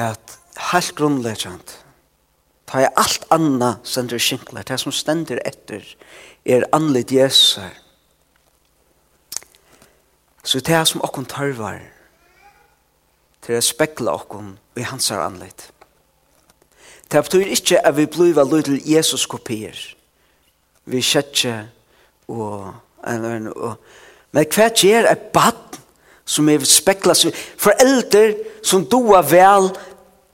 At 0.00 0.38
helt 0.70 0.94
grunnleggjant, 0.98 1.74
ta 2.66 2.83
jeg 2.85 2.94
alt 2.98 3.26
anna 3.35 3.74
sender 3.85 4.22
skinkler, 4.22 4.64
det 4.66 4.80
som 4.80 4.94
stender 4.94 5.42
etter 5.46 5.85
er 6.46 6.66
anledd 6.74 7.12
jæsar. 7.12 7.74
Så 10.42 10.62
det 10.64 10.74
er 10.74 10.87
som 10.88 11.02
okkon 11.04 11.28
tarvar 11.28 11.83
til 13.44 13.59
å 13.59 13.62
spekla 13.64 14.14
okkon 14.16 14.54
i 14.80 14.87
hans 14.88 15.11
anledd. 15.12 15.68
Det 17.11 17.22
betyr 17.26 17.52
ikke 17.52 17.80
at 17.85 17.96
vi 17.98 18.06
blir 18.06 18.38
lyd 18.46 18.68
til 18.70 18.80
Jesus 18.87 19.26
kopier 19.26 19.76
vi 20.90 21.03
kjøtje 21.05 21.57
og, 22.29 22.72
og, 23.03 23.50
og 23.57 23.74
men 24.31 24.46
hva 24.55 24.68
gjør 24.70 25.09
et 25.11 25.31
bad 25.35 25.79
som 26.31 26.48
er 26.48 26.64
spekla 26.68 27.14
seg 27.18 27.35
foreldre 27.59 28.35
som 28.62 28.87
doa 28.87 29.22
vel 29.26 29.70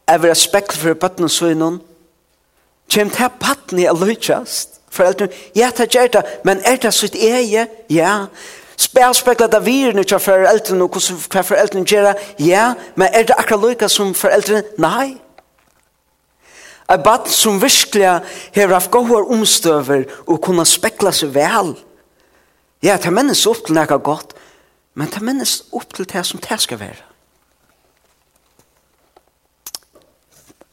er 0.08 0.20
vi 0.22 0.34
spekla 0.36 0.80
for 0.80 1.00
bøttene 1.00 1.30
og 1.30 1.52
innan 1.54 1.78
kjem 2.92 3.12
til 3.14 3.38
bøttene 3.40 3.88
er 3.88 3.96
løytjast 3.96 4.80
foreldre, 4.96 5.28
ja 5.56 5.70
det 5.76 5.90
gjør 5.94 6.12
det 6.18 6.24
men 6.44 6.60
er 6.64 6.76
det 6.80 6.94
sitt 6.94 7.16
eie, 7.16 7.66
ja. 7.90 8.26
Spær 8.76 9.12
spekla 9.16 9.48
da 9.48 9.58
virne 9.64 10.04
til 10.04 10.20
foreldrene 10.20 10.84
og 10.84 10.96
hva 11.32 11.42
foreldrene 11.42 11.88
gjør, 11.88 12.12
ja, 12.38 12.74
men 12.94 13.08
er 13.12 13.24
det 13.28 13.36
akkurat 13.38 13.70
lykka 13.70 13.88
som 13.88 14.14
foreldrene? 14.14 14.62
Nei, 14.78 15.16
Et 16.86 17.02
bad 17.02 17.26
som 17.28 17.62
virkelig 17.62 18.04
har 18.54 18.72
haft 18.72 18.90
gode 18.90 19.24
omstøver 19.34 20.04
og 20.26 20.42
kunne 20.42 20.66
spekla 20.66 21.10
seg 21.12 21.32
vel. 21.34 21.74
Ja, 22.82 22.94
det 23.02 23.10
mennes 23.10 23.42
opp 23.50 23.64
til 23.66 23.74
noe 23.74 23.98
godt, 23.98 24.36
men 24.94 25.10
det 25.10 25.22
mennes 25.24 25.64
opp 25.74 25.94
til 25.96 26.06
det 26.06 26.22
som 26.26 26.40
det 26.42 26.60
skal 26.62 26.78
være. 26.78 27.02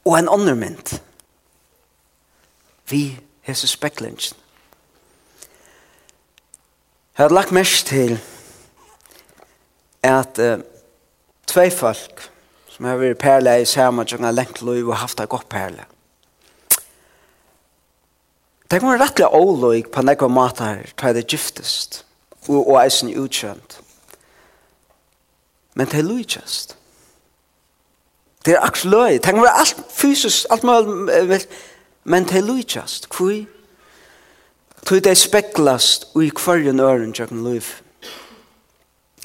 Og 0.04 0.18
en 0.18 0.28
annen 0.28 0.60
mynd. 0.60 1.00
Vi 2.92 3.16
hese 3.42 3.66
speklingen. 3.66 4.36
Jeg 7.16 7.24
har 7.24 7.34
lagt 7.34 7.52
mest 7.52 7.86
til 7.86 8.20
at 10.02 10.38
uh, 10.38 10.60
tvei 11.46 11.70
folk 11.70 12.28
som 12.68 12.86
har 12.86 13.00
vært 13.00 13.18
perle 13.22 13.56
i 13.62 13.66
samme 13.66 14.04
og 14.04 14.34
lengt 14.34 14.62
lov 14.62 14.90
og 14.92 14.96
haft 14.98 15.18
det 15.18 15.28
godt 15.28 15.48
perle 15.48 15.86
Det 18.70 18.80
kan 18.80 18.88
være 18.88 19.02
rettelig 19.04 19.28
åløyg 19.32 19.90
på 19.92 20.02
nekva 20.02 20.28
matar 20.28 20.86
til 20.96 21.14
det 21.14 21.26
giftest 21.26 22.04
og, 22.48 22.62
og 22.62 22.78
eisen 22.84 23.12
utkjønt. 23.18 23.80
Men 25.74 25.86
det 25.86 25.98
er 25.98 26.08
lujtjast. 26.08 26.76
Det 28.44 28.54
er 28.54 28.60
aks 28.60 28.84
løy. 28.84 29.12
Det 29.12 29.24
kan 29.24 29.42
være 29.42 29.58
alt 29.60 29.76
fysisk, 29.90 30.46
alt 30.50 30.64
mulig, 30.64 31.40
men 32.04 32.24
det 32.24 32.36
er 32.36 32.46
lujtjast. 32.46 33.08
Hvor? 33.16 33.44
Tog 34.84 35.04
det 35.04 35.16
speklast 35.16 36.10
ui 36.14 36.28
kvarjen 36.28 36.80
øren 36.80 37.12
tjøkken 37.12 37.44
løyf. 37.44 37.80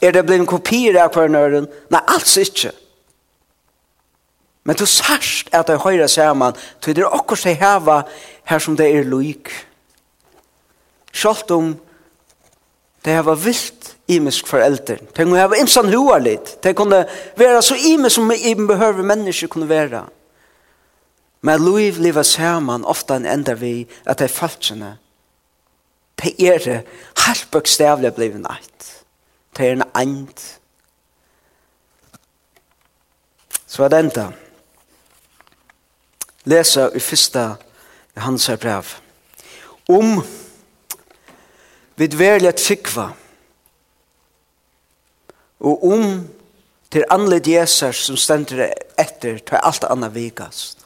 Er 0.01 0.11
det 0.11 0.25
blivin 0.25 0.47
kopier 0.47 1.01
av 1.03 1.11
kvarjen 1.11 1.35
øren? 1.35 1.67
Nei, 1.91 1.99
alls 2.07 2.37
ikkje. 2.39 2.71
Nei, 2.71 2.88
Men 4.63 4.75
du 4.75 4.85
sørst 4.85 5.49
at 5.55 5.69
jeg 5.69 5.81
høyre 5.83 6.07
sammen, 6.07 6.55
til 6.81 6.95
det 6.95 7.03
er 7.03 7.15
akkurat 7.15 7.43
seg 7.43 7.59
heva 7.61 8.01
her 8.49 8.59
som 8.59 8.75
det 8.77 8.89
er 8.91 9.07
loik. 9.07 9.51
Sjalt 11.15 11.51
om 11.51 11.73
det 13.05 13.15
heva 13.15 13.33
vilt 13.39 13.95
imisk 14.11 14.47
foreldre. 14.47 14.99
Det 14.99 15.23
kunne 15.23 15.39
heva 15.39 15.57
imsan 15.59 15.91
hua 15.93 16.19
litt. 16.21 16.57
Det 16.63 16.75
kunne 16.75 17.05
være 17.39 17.61
så 17.65 17.75
imisk 17.75 18.19
som 18.19 18.31
i 18.31 18.55
behøver 18.55 19.03
mennesker 19.03 19.47
kunne 19.47 19.69
være. 19.69 20.03
Men 21.41 21.63
loiv 21.63 21.99
lever 22.03 22.23
sammen 22.23 22.85
ofta 22.85 23.15
en 23.15 23.25
enda 23.25 23.53
vi 23.55 23.87
at 24.05 24.19
det 24.19 24.27
er 24.27 24.35
falskjene. 24.35 24.97
Det 26.19 26.35
er 26.43 26.59
det 26.59 26.79
helt 27.25 27.47
bøkstavlig 27.51 28.11
blivet 28.13 28.43
natt. 28.43 28.89
Det 29.55 29.67
er 29.67 29.77
en 29.77 29.87
and. 29.95 30.43
Så 33.67 33.83
er 33.83 33.87
det 33.93 33.99
enda 33.99 34.27
lesa 36.49 36.89
i 36.95 36.99
fyrsta 36.99 37.55
Johannes 38.17 38.49
brev. 38.59 38.95
Om 39.89 40.19
vid 41.99 42.15
verlig 42.17 42.55
trykva 42.55 43.09
og 45.59 45.83
om 45.83 46.05
til 46.89 47.05
anled 47.11 47.47
Jesus 47.47 48.05
som 48.05 48.17
stender 48.17 48.71
etter 48.97 49.41
til 49.45 49.59
alt 49.61 49.85
annet 49.85 50.15
vikast. 50.15 50.85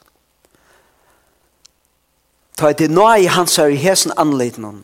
Ta 2.58 2.70
et 2.70 2.90
nå 2.90 3.06
i 3.18 3.30
hans 3.30 3.56
her 3.56 3.72
i 3.72 3.78
hesen 3.80 4.12
anled 4.20 4.58
noen 4.62 4.82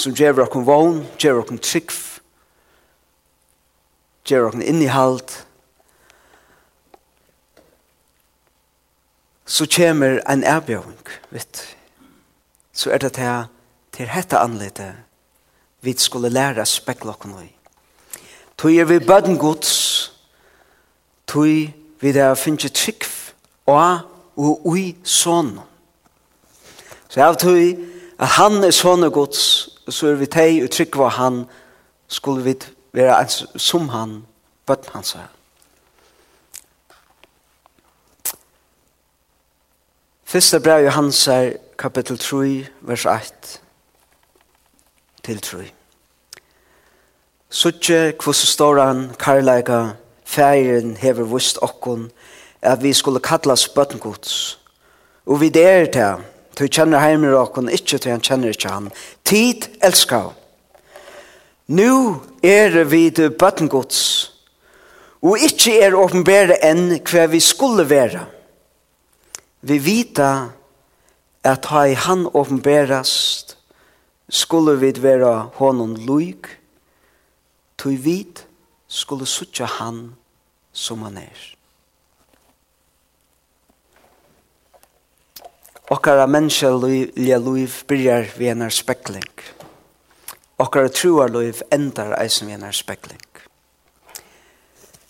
som 0.00 0.14
gjør 0.16 0.38
dere 0.38 0.64
vogn, 0.64 1.02
gjør 1.20 1.42
dere 1.42 1.60
trykv, 1.60 1.96
gjør 4.24 4.46
dere 4.54 4.68
innihalt, 4.70 5.34
så 9.50 9.66
kommer 9.76 10.20
en 10.30 10.44
erbjøring, 10.44 11.06
vet 11.30 11.76
Så 12.72 12.90
er 12.90 12.98
det 12.98 13.12
til, 13.12 13.46
til 13.92 14.10
dette 14.14 14.38
anlede 14.38 14.94
vi 15.80 15.94
skulle 15.98 16.28
lære 16.28 16.66
speklokken 16.66 17.34
i. 17.42 17.50
Tøy 18.58 18.76
er 18.78 18.84
vi 18.84 18.98
bøden 18.98 19.38
gods, 19.38 20.12
tøy 21.26 21.66
vi 22.00 22.12
der 22.12 22.34
finnes 22.34 22.70
trygg 22.70 23.04
og 23.66 24.00
og 24.36 24.66
ui 24.66 24.96
sånn. 25.04 25.58
Så 27.08 27.20
jeg 27.20 27.38
tøy 27.38 27.64
at 28.18 28.28
han 28.38 28.64
er 28.64 28.70
sånne 28.70 29.10
gods, 29.10 29.42
så 29.88 30.12
er 30.12 30.20
vi 30.20 30.30
teg 30.30 30.62
og 30.62 30.70
trygg 30.70 30.96
hva 30.96 31.10
han, 31.18 31.44
skulle 32.08 32.44
vi 32.44 32.54
være 32.92 33.58
som 33.58 33.88
han, 33.88 34.22
bøden 34.66 34.94
hans 34.94 35.14
er. 35.14 35.39
Fyrsta 40.30 40.60
brev 40.62 40.84
Johans 40.84 41.28
er 41.28 41.56
kapittel 41.78 42.18
3, 42.18 42.66
vers 42.86 43.06
8 43.06 43.58
til 45.26 45.40
3. 45.42 45.64
Suttje 47.50 48.12
kvose 48.12 48.46
storan 48.46 49.08
karlaika 49.18 49.80
færen 50.22 50.94
hever 51.02 51.26
vust 51.26 51.58
okkon 51.66 52.12
at 52.62 52.78
vi 52.82 52.92
skulle 52.92 53.18
kallas 53.18 53.68
bøttengods. 53.68 54.60
Og 55.26 55.40
vi 55.40 55.48
der 55.48 55.90
til, 55.90 56.24
til 56.56 56.70
kjenner 56.70 57.02
heimer 57.02 57.34
okkon, 57.34 57.66
ikkje 57.68 57.98
til 57.98 58.14
han 58.14 58.22
kjenner 58.22 58.54
ikkje 58.54 58.70
han. 58.70 58.90
Tid 59.24 59.66
elskar. 59.82 60.30
Nu 61.66 62.20
er 62.42 62.84
vi 62.84 63.08
til 63.10 63.34
bøttengods, 63.34 64.30
og 65.22 65.42
ikkje 65.42 65.80
er 65.82 65.98
åpenbære 65.98 66.62
enn 66.70 67.00
hver 67.02 67.34
vi 67.34 67.42
skulle 67.42 67.90
være. 67.90 68.28
Vi 69.60 69.78
vita 69.78 70.50
at 71.44 71.66
ha 71.72 71.86
i 71.86 71.94
han 71.94 72.26
åpenberast 72.26 73.56
skulle 74.28 74.76
vi 74.80 74.92
vera 74.92 75.50
honom 75.54 75.96
luik 75.96 76.46
tog 77.76 77.96
vit 77.98 78.46
skulle 78.88 79.26
sutja 79.26 79.66
han 79.66 80.14
som 80.72 81.02
han 81.02 81.16
er. 81.18 81.40
Okkara 85.90 86.26
menneska 86.26 86.70
luiv 86.70 87.82
byrjar 87.86 88.28
vi 88.38 88.48
enar 88.48 88.70
spekling. 88.70 89.26
Okkara 90.56 90.88
truar 90.88 91.28
luiv 91.28 91.62
endar 91.72 92.14
eisen 92.20 92.46
vi 92.46 92.54
enar 92.54 92.72
spekling. 92.72 93.22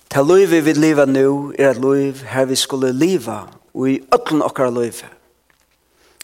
Ta 0.08 0.22
luiv 0.22 0.50
vi 0.50 0.60
vil 0.60 0.80
liva 0.80 1.04
nu 1.04 1.52
er 1.58 1.74
at 1.74 1.82
luiv 1.82 2.22
her 2.32 2.48
vi 2.48 2.56
skulle 2.56 2.92
liva 2.92 3.42
og 3.74 3.90
i 3.90 4.00
öllun 4.14 4.42
okkar 4.42 4.70
løyve. 4.70 5.08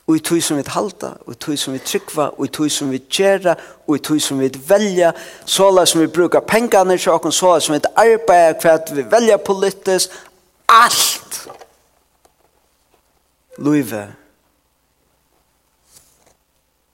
Og 0.06 0.16
i 0.16 0.22
tog 0.22 0.42
som 0.42 0.56
vi 0.56 0.62
halda, 0.66 1.12
og 1.26 1.32
i 1.32 1.36
tog 1.36 1.58
som 1.58 1.74
vi 1.74 1.78
tryggva, 1.78 2.28
og 2.38 2.44
i 2.44 2.48
tog 2.48 2.70
som 2.70 2.90
vi 2.90 3.00
gjerra, 3.10 3.56
og 3.86 3.96
i 3.96 3.98
tog 3.98 4.20
som 4.22 4.38
vi 4.38 4.50
velja, 4.68 5.12
såla 5.44 5.86
som 5.86 6.00
vi 6.00 6.06
brukar 6.06 6.40
pengane 6.46 6.98
til 6.98 7.12
okken, 7.12 7.32
såla 7.32 7.60
som 7.60 7.74
vi 7.74 7.80
arbeida 7.96 8.54
hva 8.62 8.76
vi 8.94 9.02
velja 9.10 9.36
politisk, 9.36 10.14
alt 10.68 11.48
løyve 13.58 14.06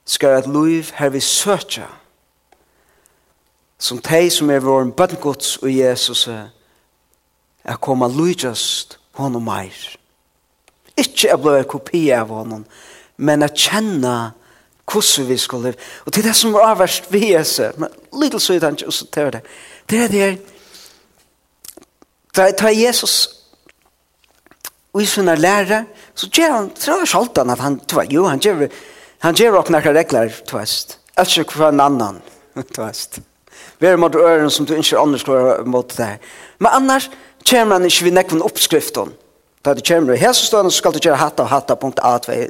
skal 0.05 0.29
at 0.29 0.47
løyv 0.47 0.93
her 0.95 1.09
vi 1.09 1.21
søtja 1.21 1.89
som 3.83 3.99
teg 3.99 4.29
som 4.33 4.51
er 4.51 4.63
vår 4.63 4.93
bøttengods 4.97 5.57
og 5.63 5.73
Jesus 5.73 6.29
er 6.29 7.81
koma 7.83 8.07
løyjast 8.07 8.99
honom 9.19 9.43
meir 9.47 10.02
ikke 11.03 11.29
jeg 11.29 11.43
ble 11.43 11.59
en 11.59 11.69
kopi 11.69 12.05
av 12.15 12.33
honom, 12.33 12.65
men 13.23 13.45
jeg 13.47 13.67
kjenne 13.67 14.15
hvordan 14.93 15.29
vi 15.29 15.37
skulle 15.39 15.71
leve. 15.71 15.91
Og 16.07 16.13
til 16.13 16.25
det 16.27 16.35
som 16.37 16.55
var 16.55 16.73
avverst 16.73 17.11
vi 17.13 17.33
er 17.37 17.47
seg, 17.49 17.79
men 17.81 17.93
litt 18.21 18.37
så 18.39 18.57
er 18.57 18.65
det 18.65 18.73
ikke, 18.77 18.91
også 18.91 19.09
til 19.15 19.31
det. 19.35 19.43
Det 19.91 20.01
er 20.01 20.13
det 20.13 20.25
her, 20.25 20.37
da 22.37 22.49
tar 22.57 22.73
Jesus 22.73 23.43
og 24.93 25.01
i 25.01 25.09
sånne 25.09 25.39
lærere, 25.41 25.85
så 26.15 26.29
gjør 26.29 26.51
han, 26.53 26.71
så 26.77 26.99
er 27.01 27.09
sjaltan 27.09 27.53
at 27.53 27.61
han, 27.65 27.79
jo, 28.13 28.27
han 28.29 28.41
gjør, 28.45 28.67
han 29.25 29.37
gjør 29.37 29.61
opp 29.63 29.71
nærkere 29.73 30.03
regler, 30.03 30.33
tvast, 30.49 30.99
ikke 31.17 31.55
for 31.55 31.71
en 31.71 31.81
annan, 31.81 32.21
tvast. 32.75 33.23
Vi 33.81 33.89
er 33.89 33.97
mot 33.97 34.15
øren 34.15 34.51
som 34.53 34.67
du 34.69 34.75
ikke 34.77 35.01
annars 35.01 35.25
går 35.25 35.65
mot 35.65 35.97
det 35.97 36.07
her. 36.07 36.19
Men 36.59 36.71
annars 36.73 37.09
kommer 37.49 37.79
han 37.79 37.89
ikke 37.89 38.05
vi 38.05 38.13
nekken 38.15 38.45
oppskriften, 38.45 39.15
Da 39.65 39.75
det 39.75 39.87
kommer 39.87 40.15
i 40.15 40.19
hesestående 40.19 40.71
så 40.71 40.83
skal 40.83 40.95
du 40.95 40.99
gjøre 41.03 41.21
hatta 41.21 41.45
og 41.47 41.53
hatta 41.53 41.75
punkt 41.79 42.01
A2. 42.03 42.49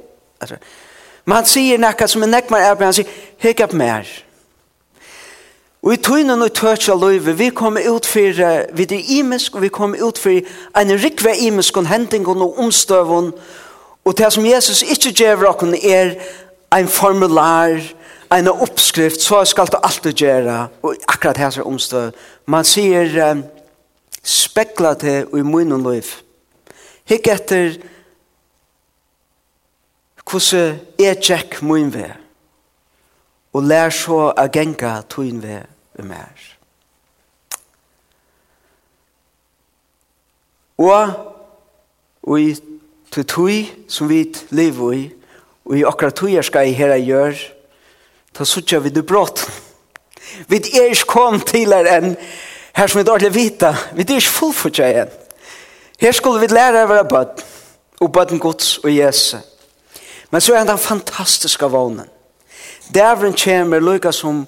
Men 1.24 1.36
han 1.36 1.46
sier 1.46 1.80
nekka 1.80 2.08
som 2.08 2.24
en 2.24 2.32
nekmar 2.32 2.64
er, 2.64 2.76
han 2.80 2.94
sier, 2.96 3.10
hek 3.42 3.60
opp 3.62 3.74
mer. 3.76 4.08
Og 5.82 5.96
i 5.96 5.98
tøynen 5.98 6.42
og 6.44 6.52
tøtja 6.54 6.94
løyve, 6.94 7.34
vi 7.38 7.50
kommer 7.50 7.82
ut 7.90 8.06
for, 8.06 8.42
vi 8.72 8.86
er 8.86 9.10
imisk, 9.18 9.56
og 9.56 9.64
vi 9.64 9.68
kommer 9.68 10.02
ut 10.02 10.18
for 10.18 10.38
en 10.78 10.92
rikve 11.04 11.34
imisk 11.42 11.76
og 11.76 11.88
hending 11.90 12.28
og 12.28 12.58
omstøvun, 12.58 13.32
og 14.04 14.18
det 14.18 14.32
som 14.32 14.46
Jesus 14.46 14.82
ikke 14.82 15.12
gjør 15.12 15.48
okken 15.50 15.74
er 15.74 16.14
en 16.74 16.88
formular, 16.88 17.82
en 18.32 18.48
oppskrift, 18.48 19.20
så 19.20 19.44
skal 19.44 19.66
du 19.66 19.76
alltid 19.82 20.12
gjøre, 20.12 20.66
og 20.82 20.94
akkurat 21.08 21.36
her 21.36 21.58
er 21.58 21.66
omstøv. 21.66 22.10
Man 22.46 22.64
sier, 22.64 23.42
spekla 24.22 24.94
til 24.94 25.26
i 25.34 25.42
munnen 25.42 25.82
løyve 25.82 26.21
Hikk 27.08 27.28
etter 27.32 27.76
hvordan 30.32 30.78
er 31.02 31.18
tjekk 31.20 31.58
min 31.66 31.90
ve 31.92 32.08
og 33.52 33.66
lær 33.68 33.90
så 33.92 34.32
a 34.36 34.46
genga 34.48 35.02
tuin 35.08 35.42
ve 35.42 35.58
ved 35.92 36.04
mer. 36.08 36.44
Og 40.78 42.40
i 42.40 42.54
til 43.12 43.26
tui 43.28 43.58
som 43.88 44.08
vi 44.08 44.24
lever 44.50 44.92
i, 44.92 45.02
og 45.64 45.76
i 45.76 45.84
akkurat 45.84 46.16
tøyer 46.16 46.42
skal 46.42 46.66
jeg 46.66 46.76
her 46.76 46.96
gjør, 46.96 47.36
ta 48.32 48.44
sutja 48.44 48.80
vi 48.80 48.90
du 48.90 49.02
brått. 49.04 49.44
Vi 50.48 50.56
er 50.56 50.88
ikke 50.90 51.10
kom 51.12 51.40
til 51.44 51.74
her 51.74 51.86
enn, 51.98 52.16
her 52.72 52.88
som 52.88 53.02
vi 53.02 53.04
dårlig 53.04 53.34
vita, 53.34 53.74
vi 53.92 54.06
er 54.06 54.16
ikke 54.16 54.38
fullfutja 54.38 54.88
enn. 55.02 55.12
Her 56.02 56.12
skulle 56.12 56.40
vi 56.42 56.50
lære 56.50 56.82
å 56.82 56.88
være 56.90 57.06
bøtten, 57.06 57.44
og 58.02 58.08
bøtten 58.12 58.40
gods 58.42 58.80
og 58.82 58.90
Jesu. 58.90 59.36
Men 60.30 60.40
så 60.40 60.56
er 60.58 60.64
den 60.66 60.78
fantastiske 60.78 61.68
vånen. 61.70 62.08
Dævren 62.94 63.36
kommer 63.44 63.80
lykka 63.80 64.10
som 64.12 64.40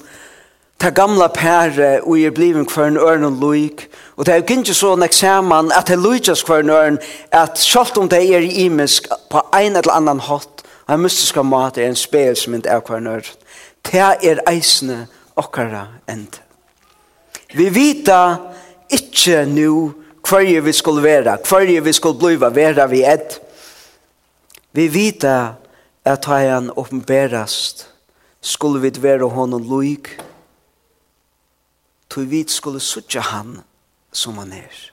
ta 0.83 0.91
gamla 0.91 1.29
pære 1.31 2.01
og 2.03 2.19
er 2.19 2.35
bliven 2.35 2.67
kvar 2.67 2.91
en 2.91 2.99
ørn 2.99 3.25
og 3.25 3.39
lyk. 3.39 3.87
Og 4.17 4.27
det 4.27 4.35
er 4.35 4.43
jo 4.43 4.59
ikke 4.59 4.75
sånn 4.75 5.07
eksamen 5.07 5.71
at 5.73 5.87
det 5.93 6.01
lykkes 6.03 6.43
kvar 6.43 6.67
en 6.67 6.75
ørn 6.75 6.99
at 7.31 7.59
selv 7.63 8.03
om 8.03 8.11
det 8.11 8.25
er 8.35 8.43
imisk 8.51 9.07
på 9.31 9.47
en 9.55 9.77
eller 9.77 9.95
annan 9.95 10.27
hatt 10.27 10.67
og 10.89 10.95
en 10.95 11.07
mystisk 11.07 11.39
mat 11.47 11.79
er 11.79 11.87
en 11.87 11.97
spil 11.97 12.35
som 12.37 12.59
ikke 12.59 12.69
er 12.69 12.83
kvar 12.83 12.99
en 12.99 13.13
ørn. 13.15 13.35
Det 13.87 14.01
er 14.03 14.43
eisende 14.51 15.05
okkara 15.37 15.87
enda. 16.11 16.43
Vi 17.55 17.71
vita 17.71 18.37
ikke 18.91 19.45
nu 19.47 20.04
Hver 20.29 20.61
vi 20.61 20.73
skulle 20.73 21.03
være, 21.03 21.39
hver 21.49 21.81
vi 21.81 21.93
skulle 21.93 22.19
blive, 22.19 22.55
være 22.55 22.89
vi 22.89 23.05
et. 23.05 23.41
Vi 24.73 24.89
vita 24.89 25.55
at 26.05 26.25
han 26.25 26.71
åpenberast 26.77 27.91
skulle 28.41 28.81
vi 28.81 29.03
være 29.03 29.29
honom 29.29 29.63
loik, 29.63 30.09
tog 32.11 32.31
vi 32.31 32.45
skulle 32.49 32.81
sutja 32.81 33.21
han 33.21 33.63
som 34.13 34.39
han 34.39 34.53
er. 34.53 34.91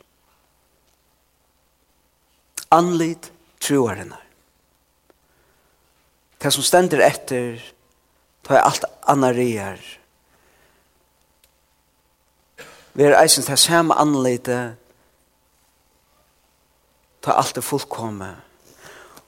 Anlit 2.72 3.32
troarene. 3.60 4.18
Det 6.42 6.54
som 6.54 6.64
stender 6.64 7.04
etter, 7.06 7.60
tar 8.44 8.56
er 8.56 8.66
alt 8.66 8.86
annarier. 9.08 9.82
Vi 12.94 13.04
er 13.04 13.20
eisen 13.20 13.44
til 13.44 13.58
samme 13.58 13.94
anleite 13.94 14.76
ta 17.22 17.32
alt 17.38 17.58
er 17.58 17.62
fullkomme. 17.62 18.36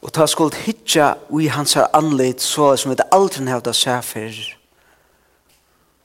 Og 0.02 0.12
ta 0.12 0.26
skuld 0.28 0.54
hitja 0.66 1.14
ui 1.32 1.48
hans 1.48 1.74
her 1.78 1.88
anleit 1.96 2.42
så 2.42 2.74
som 2.76 2.92
vi 2.92 3.06
aldri 3.12 3.46
hevda 3.48 3.72
seg 3.74 4.04
for. 4.04 4.40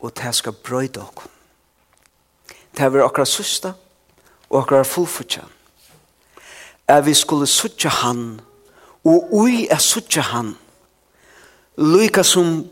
Og 0.01 0.15
ta 0.15 0.31
skal 0.33 0.55
brøyde 0.55 1.03
okkur. 1.03 1.31
Ta 2.77 2.89
vi 2.89 3.03
okra 3.03 3.25
søsta 3.27 3.73
og 4.51 4.61
okra 4.63 4.85
fullfutja. 4.87 5.43
Er 6.89 7.01
vi 7.03 7.15
skulle 7.15 7.47
sutja 7.47 7.91
han 7.91 8.41
og 9.05 9.35
ui 9.35 9.67
er 9.67 9.83
sutja 9.83 10.23
han. 10.31 10.55
Lyka 11.79 12.23
som 12.23 12.69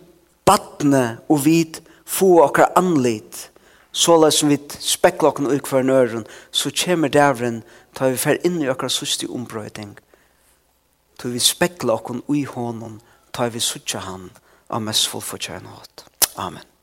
batne 0.47 1.19
og 1.29 1.45
vit 1.45 1.83
få 2.07 2.39
okra 2.45 2.71
anleit 2.79 3.51
så 3.97 4.31
som 4.31 4.49
vi 4.49 4.59
spekla 4.79 5.29
okkur 5.29 5.51
ui 5.51 5.59
kvar 5.59 5.83
nøren 5.83 6.27
så 6.53 6.71
kjemmer 6.71 7.09
dævren 7.09 7.63
ta 7.97 8.11
vi 8.13 8.21
fer 8.21 8.39
inn 8.45 8.61
i 8.61 8.69
okkar 8.69 8.93
susti 8.93 9.27
ombrøyting, 9.27 9.97
ta 11.17 11.33
vi 11.33 11.41
spekla 11.41 11.97
okkon 11.97 12.25
ui 12.29 12.45
hånden, 12.45 13.01
ta 13.33 13.49
vi 13.49 13.61
sutja 13.65 14.05
han 14.05 14.31
av 14.69 14.85
mest 14.85 15.09
fullfortjern 15.09 15.71
hatt. 15.73 16.05
Amen. 16.37 16.76